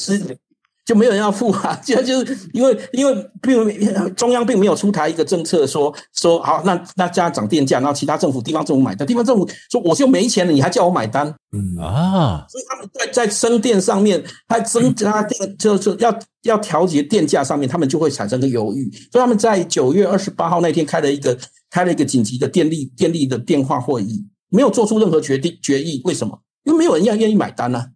[0.85, 1.75] 就没有人要付啊！
[1.83, 9.07] 就就是因为因为并中央并没有出台一个政策说说好，那那家涨电价，然后其他政府地方政府买单。
[9.07, 11.27] 地方政府说我就没钱了，你还叫我买单？
[11.53, 18.91] 嗯啊，所以他们在在升电上面，还增加电，就是要要调节电价上面，他们就会产生个犹豫。
[19.11, 21.37] 所以他们在九月二十八号那天开了一个
[21.71, 24.27] 开了一个紧急的电力电力的电话会议。
[24.51, 26.39] 没有做出任何决定决议，为什么？
[26.65, 27.87] 因为没有人要愿意买单呢。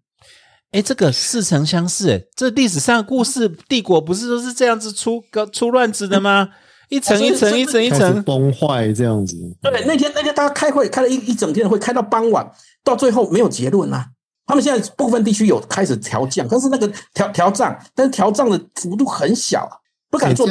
[0.73, 6.51] 哎，这个似曾相识，哎，这历史上故事，帝国不是都是这样子出个出乱子的吗？
[6.91, 9.37] 一层一层一层一层崩坏这样子。
[9.63, 12.51] 对，那天那天大家开会开了一一整天的会，开到傍晚，
[12.83, 14.07] 到最后没有结论啊。
[14.47, 19.69] 他们现在部分地区有开始调降，但是那个调调涨，但是调涨的幅度很小，
[20.11, 20.47] 不敢做。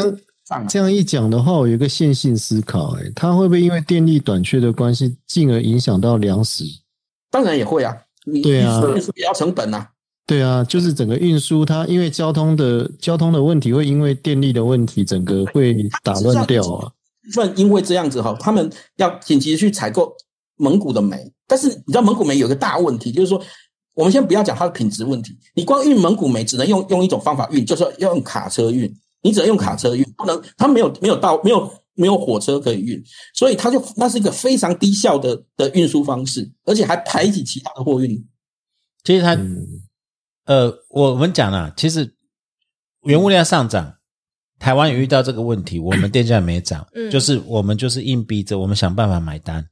[0.70, 6.64] 这样一讲的话，我有一个线性思考，哎，它会不会因为电力短缺的关系，进而影响到粮食？
[7.30, 7.98] 当然也会啊，
[8.44, 9.88] 对啊，运输也要成本呐。
[10.28, 15.74] 对啊，就是整个运输，它因为交通的交通的问题，会因为电力的问题，整个会
[16.04, 16.92] 打乱掉啊。
[17.34, 20.14] 算因为这样子哈，他们要紧急去采购
[20.58, 23.42] 蒙古的煤，但是你知道蒙古煤有个大问题，就是说，
[23.96, 28.94] 我们先不要讲它的品质问题，你光运蒙古煤只能用用一种方法运，就是要用卡车运。
[29.24, 33.04] 你只能用卡车运，不能，它没有没有到没有没有火车可以运，
[33.34, 38.24] 所以它就那是一个非常低效的的运输方式，而且还排挤其他的货运。
[39.04, 39.36] 其实它，
[40.48, 42.12] 呃，我们讲了，其实
[43.04, 43.94] 原物料上涨，
[44.58, 49.64] 台湾也遇到这个问题，我们电价也没涨，就是我们就是硬逼着我们想办法买单，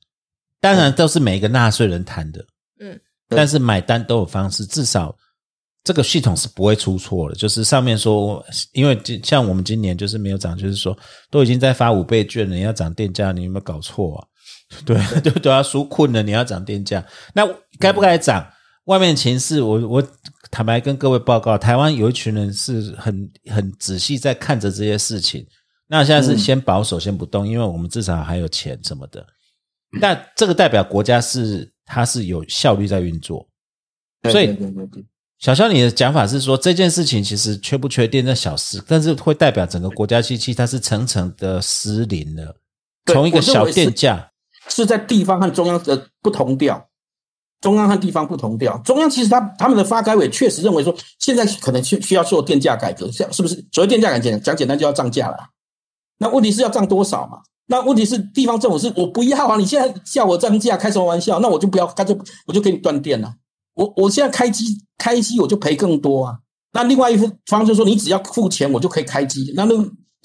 [0.62, 2.46] 当然都是每一个纳税人谈的，
[2.80, 3.00] 嗯，
[3.30, 5.16] 但是买单都有方式，至少。
[5.86, 10.98] 这个系统是不会出错的，就是上面说，因为像我们今年就是没有涨，就是说
[11.30, 14.26] 都已经在发五倍券了，你要涨电价，你有没有搞错啊？
[14.84, 17.06] 对， 都都要纾困了，你要涨电价，
[17.36, 17.48] 那
[17.78, 18.44] 该不该涨？
[18.86, 20.04] 外面情势，我我
[20.56, 25.46] 坦白跟各位报告，台湾有一群人是很很仔细在看着这些事情，
[25.86, 29.28] 那现在是先保守，先不动，因为我们至少还有钱什么的。
[30.00, 33.46] 但这个代表国家是它是有效率在运作，
[34.32, 34.58] 所以。
[35.40, 42.56] 小肖，你的讲法是说这件事情其实缺不缺电那小事，但是会代表整个国家机器它是层层的失灵了。
[43.08, 44.32] 从一个小电价
[44.70, 46.88] 是在地方和中央的不同调，
[47.66, 48.78] 中央和地方不同调。
[48.86, 53.56] 中央其实他他们的发改委确实认为说，现在可能需需要做电价改革，是不是？
[53.72, 55.38] 所谓电价改革讲简单就要涨价了。
[56.20, 57.40] 那问题是要涨多少嘛？
[57.66, 59.58] 那问题是地方政府是我不要啊！
[59.58, 61.40] 你现在叫我涨价，开什么玩笑？
[61.40, 63.34] 那我就不要，他就我就给你断电了。
[63.74, 64.64] 我我现在开机
[65.00, 66.38] 开机我就赔更多啊！
[66.74, 69.52] 那另外一方就说你只要付钱我就可以开机。
[69.56, 69.76] 那那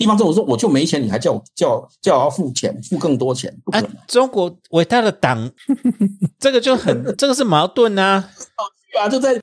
[0.01, 3.55] 地方政府说我就没钱，你还叫我叫叫我要付钱付更多钱？
[3.73, 5.51] 哎，中国伟大的党，
[6.39, 8.31] 这个就很这个是矛盾啊！
[8.99, 9.39] 啊，就在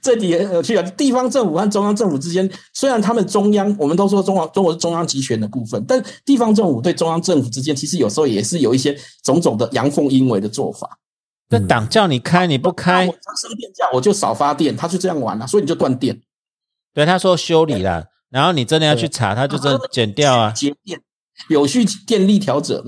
[0.00, 0.82] 这里很有趣啊！
[0.96, 10.98] 地方政府和中央政府之间，虽然他们中央我们都说中央中国是中央集权的部分，但地方政府对中央政府之间，其实有时候也是有一些种种的阳奉阴违的做法。
[11.50, 16.22] 那党叫你开你不开，我升电价我就少发电，他就这样玩了，所以你就断电。
[16.94, 21.00] 对，他说修理了，然后你真的要去查，他就真减掉啊，节电，
[21.48, 22.82] 有序电力调整。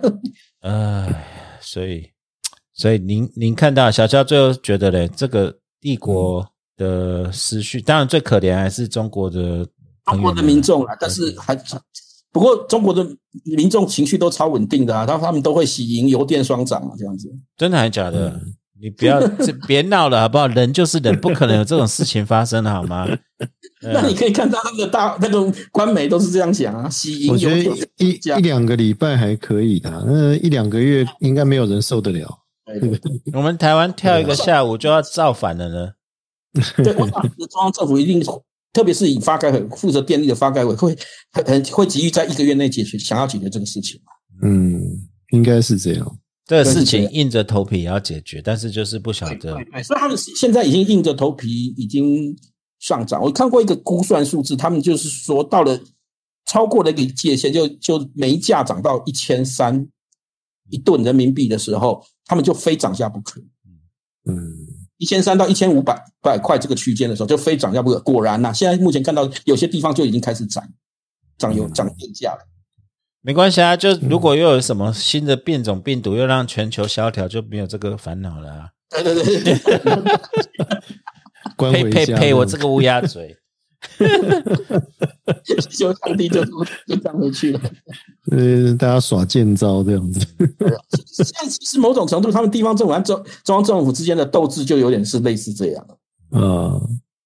[0.60, 2.10] 哎，所以，
[2.74, 9.66] 所以您您看到小肖最后觉得嘞，这个帝国的失序，当然最可怜还是中国的
[10.04, 11.56] 中国的民众啊，但是还
[12.30, 13.04] 不过中国的
[13.56, 17.28] 民众情绪都超稳定的啊，他他们都会喜迎油电双涨啊，这样子。
[17.56, 18.40] 真的还是假的？
[18.80, 20.46] 你不要 这别闹了好不好？
[20.48, 23.06] 人就是人，不可能有这种事情发生的好吗？
[23.82, 27.62] 那你可以看到那个大那个官媒都是这样讲啊，喜迎我觉得
[27.98, 32.38] 一一两个礼拜还可以的，那一两个月应该没有人受得了。
[33.32, 35.90] 我们台湾跳一个下午就要造反了呢。
[36.82, 38.22] 对，中央政府一定，
[38.72, 40.96] 特别是以发改委负责电力的发改委会
[41.32, 44.00] 很会急于在一个月内解决，想要解决这个事情
[44.42, 44.82] 嗯，
[45.32, 46.18] 应该是这样。
[46.46, 49.54] 这个事情硬着头皮也要解决，但是就是不晓得。
[49.82, 52.36] 所以他们现在已经硬着头皮已经
[52.78, 53.20] 上涨。
[53.20, 55.78] 我看过一个估算数字，他们就是说到了
[56.44, 59.88] 超过了一个界限，就就煤价涨到一千三
[60.70, 63.40] 一吨人民币的时候，他们就非涨价不可。
[64.28, 64.56] 嗯，
[64.98, 67.98] 一千三到一千五百百块这个区间的时候，就非涨价不可。
[68.00, 70.62] 果然呐，现在目前看到有些地方就已经开始涨，
[71.38, 72.46] 涨油涨电价了。
[73.26, 78.68] 没关系啊，就如果又有什么新的变种病毒，又让全球萧条，就没有这个烦恼了。
[78.88, 79.52] 对对对，
[81.72, 82.32] 呸呸呸！
[82.32, 83.36] 我这个乌鸦嘴，
[85.42, 86.44] 就上帝就
[86.86, 87.60] 就涨回去了。
[88.30, 90.20] 呃，大家耍剑招这样子。
[91.04, 95.84] 现在其实某种程度，他们地方政府和中中央政府之间的斗志，就有点是类似这样。
[96.30, 96.80] 啊。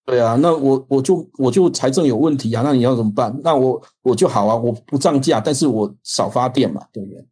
[0.06, 3.32] 对啊，那我我就我就财政有问题啊，那你要怎么办？
[3.44, 7.24] 那我我就好啊，我不涨价，但是我少发电嘛，对不对？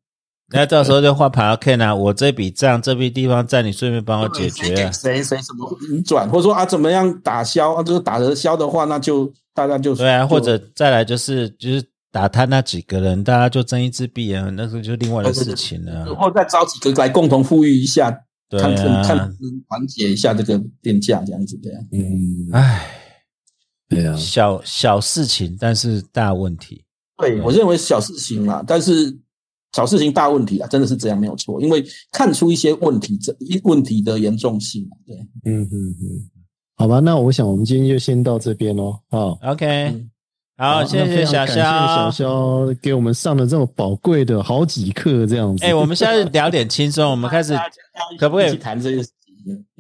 [0.51, 4.93] 那到时候就画牌 K 啊，我这笔账这笔地方债，你顺便帮我解决啊。
[4.93, 7.83] 谁谁什么你转，或者说啊怎么样打消啊？
[7.83, 16.07] 就是打得消的话，那就大家就对啊，或者再来就是就是打他那几个人，大家就睁一只闭眼，那个就另外的事情了。
[16.07, 18.17] 然后再招几个来共同富裕一下。
[18.51, 19.37] 看看
[19.67, 22.89] 缓解一下这个电价这样子的，嗯，唉，
[23.89, 26.85] 对啊，小小事情，但是大问题。
[27.19, 29.19] 对我认为小事情嘛，但是
[29.73, 34.89] 小事情大问题啊，真的是这样没有错，因为看出一些问题这问题的严重性。
[35.07, 36.31] 对，嗯嗯嗯，
[36.77, 38.99] 好吧，那我想我们今天就先到这边喽。
[39.11, 40.07] 好，OK。
[40.61, 45.65] 好，谢谢小肖，小肖给我们上了这么宝贵的好几课，这样子。
[45.65, 47.57] 哎，我们现在聊点轻松，我们开始
[48.19, 49.03] 可不可以谈这个？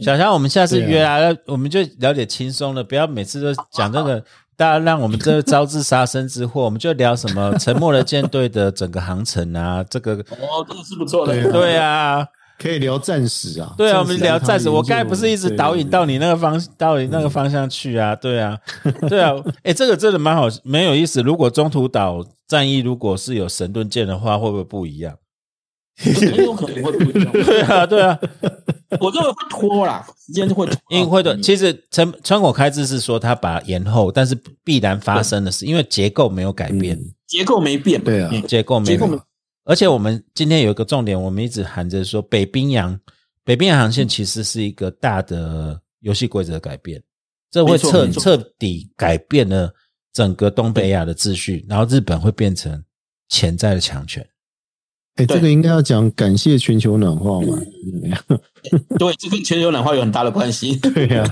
[0.00, 4.22] 小肖，我们下次约啊，我们就聊点轻松的，不要每次都讲这个，
[4.56, 12.24] 大家让我们这招致杀身之祸，我们就聊什么沉默的舰队的整个航程啊，这个哦，这个是不错的，对啊。
[12.58, 14.68] 可以聊战史啊，对啊，我们聊战史。
[14.68, 18.16] 我刚才不是一直导引到你那个方，到你那个方向去啊？
[18.16, 18.58] 对啊，
[19.08, 19.32] 对啊。
[19.62, 21.22] 哎，这个真的蛮好，蛮有意思。
[21.22, 25.16] 如果中途岛战役如果是有神盾舰的话，会不会不一样？
[26.00, 27.30] 很有可能会不一样。
[27.32, 28.18] 对啊，对啊。
[29.00, 31.38] 我认为会拖啦，时间会拖因为会的。
[31.40, 38.02] 其实川川口开支是说他把延后，但是必然发生的事，因为结构没有改变，结构没变。
[38.02, 39.20] 对啊，结构没变。
[39.68, 42.98] 而且我们今天有一个重点，我们一直喊着说，北冰洋、
[43.44, 47.02] 北冰洋航线其实是一个大的游戏规则改变，
[47.50, 49.70] 这会彻彻底改变了
[50.10, 52.82] 整个东北亚的秩序，然后日本会变成
[53.28, 54.26] 潜在的强权。
[55.16, 57.60] 哎，这个应该要讲感谢全球暖化嘛？
[58.98, 60.74] 对，这跟全球暖化有很大的关系。
[60.80, 61.30] 对呀，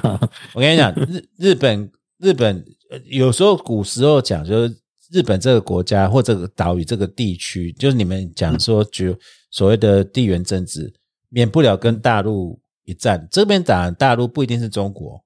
[0.52, 2.62] 我跟你讲，日日本日本
[3.06, 4.76] 有时候古时候讲就是。
[5.12, 9.16] 日本这个国家或这个岛屿这个地区，就是你们讲说，就
[9.50, 10.92] 所谓的地缘政治，
[11.28, 13.28] 免不了跟大陆一战。
[13.30, 15.24] 这边打大陆不一定是中国，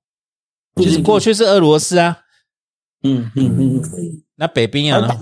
[0.76, 2.18] 其实过去是俄罗斯啊。
[3.02, 3.82] 嗯嗯嗯。
[4.36, 5.14] 那北冰洋呢？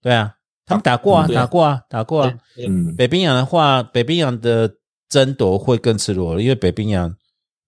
[0.00, 0.34] 对啊，
[0.66, 2.38] 他们打过啊，打过啊，打过啊。
[2.58, 2.96] 嗯。
[2.96, 4.74] 北冰洋的话，北冰洋的
[5.08, 7.14] 争夺会更赤裸，因为北冰洋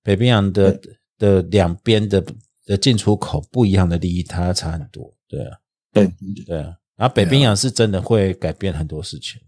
[0.02, 0.80] 北冰洋的
[1.18, 2.24] 的两边的
[2.66, 5.14] 的进出口不一样的利益，它差很多。
[5.28, 5.58] 对啊。
[5.94, 6.12] 对
[6.44, 9.40] 对啊，然后北冰洋是真的会改变很多事情，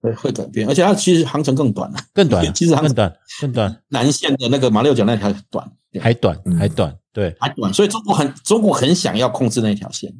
[0.00, 3.82] 对，会改变，而且它其实航程更短了，更短， 其实更短，更短。
[3.88, 5.70] 南线的那个马六甲那条短，
[6.00, 7.74] 还短，还短，对，还短。
[7.74, 10.10] 所以中国很，中国很想要控制那条线，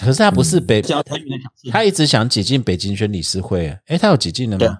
[0.00, 3.68] 可是它不是北，想要参与那条线，他一直想挤进北京宣理事会。
[3.86, 4.78] 哎，它有挤进了吗？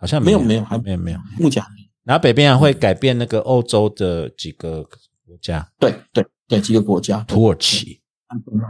[0.00, 1.18] 好像没有，没有，还没有，没有。
[1.38, 1.60] 目前，
[2.04, 4.84] 然后北冰洋会改变那个欧洲的几个
[5.26, 8.00] 国家，对，对，对，几个国家，土耳其。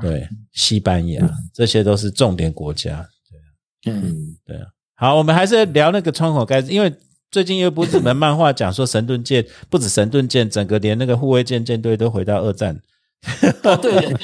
[0.01, 3.07] 对，西班牙这些都是重点国家。
[3.83, 4.67] 对，嗯，对啊。
[4.95, 6.93] 好，我们还是聊那个窗口盖，因为
[7.31, 12.81] 最近有部日本漫画讲说神盾舰不止神盾舰，整个连那个护卫舰舰队都回到二战。
[13.83, 14.17] 对，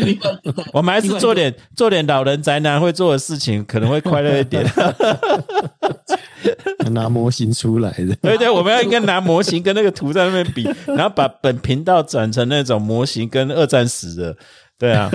[0.72, 4.64] 我们还是做点做点老人宅男会做的事情，可能会快乐一点。
[6.92, 14.36] 拿模型出来的，对对，我们要应该拿模型跟那个图在那边比，然后把本频道转成那种模型跟二战史的。
[14.80, 15.10] 对啊，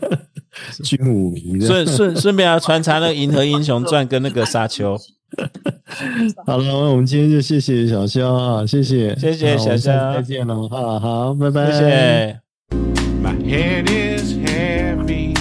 [0.84, 1.58] 军武迷。
[1.60, 4.98] 顺顺顺便要穿插那个《银河英雄传》跟那个沙丘。
[6.46, 12.38] 好了，我们今天就谢谢小肖啊，谢谢，谢谢小肖，再见了，好好，拜拜，谢谢。
[13.22, 15.32] My head is heavy,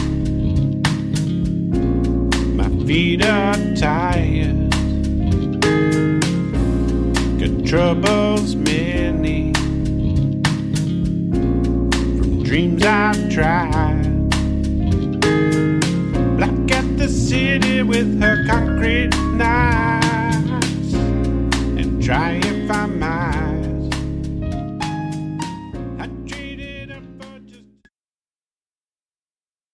[2.55, 4.69] my feet are tired,
[7.37, 8.90] good troubles many
[12.51, 14.29] dreams I've tried.
[16.35, 23.50] Black at the city with her concrete knives, and try if I might.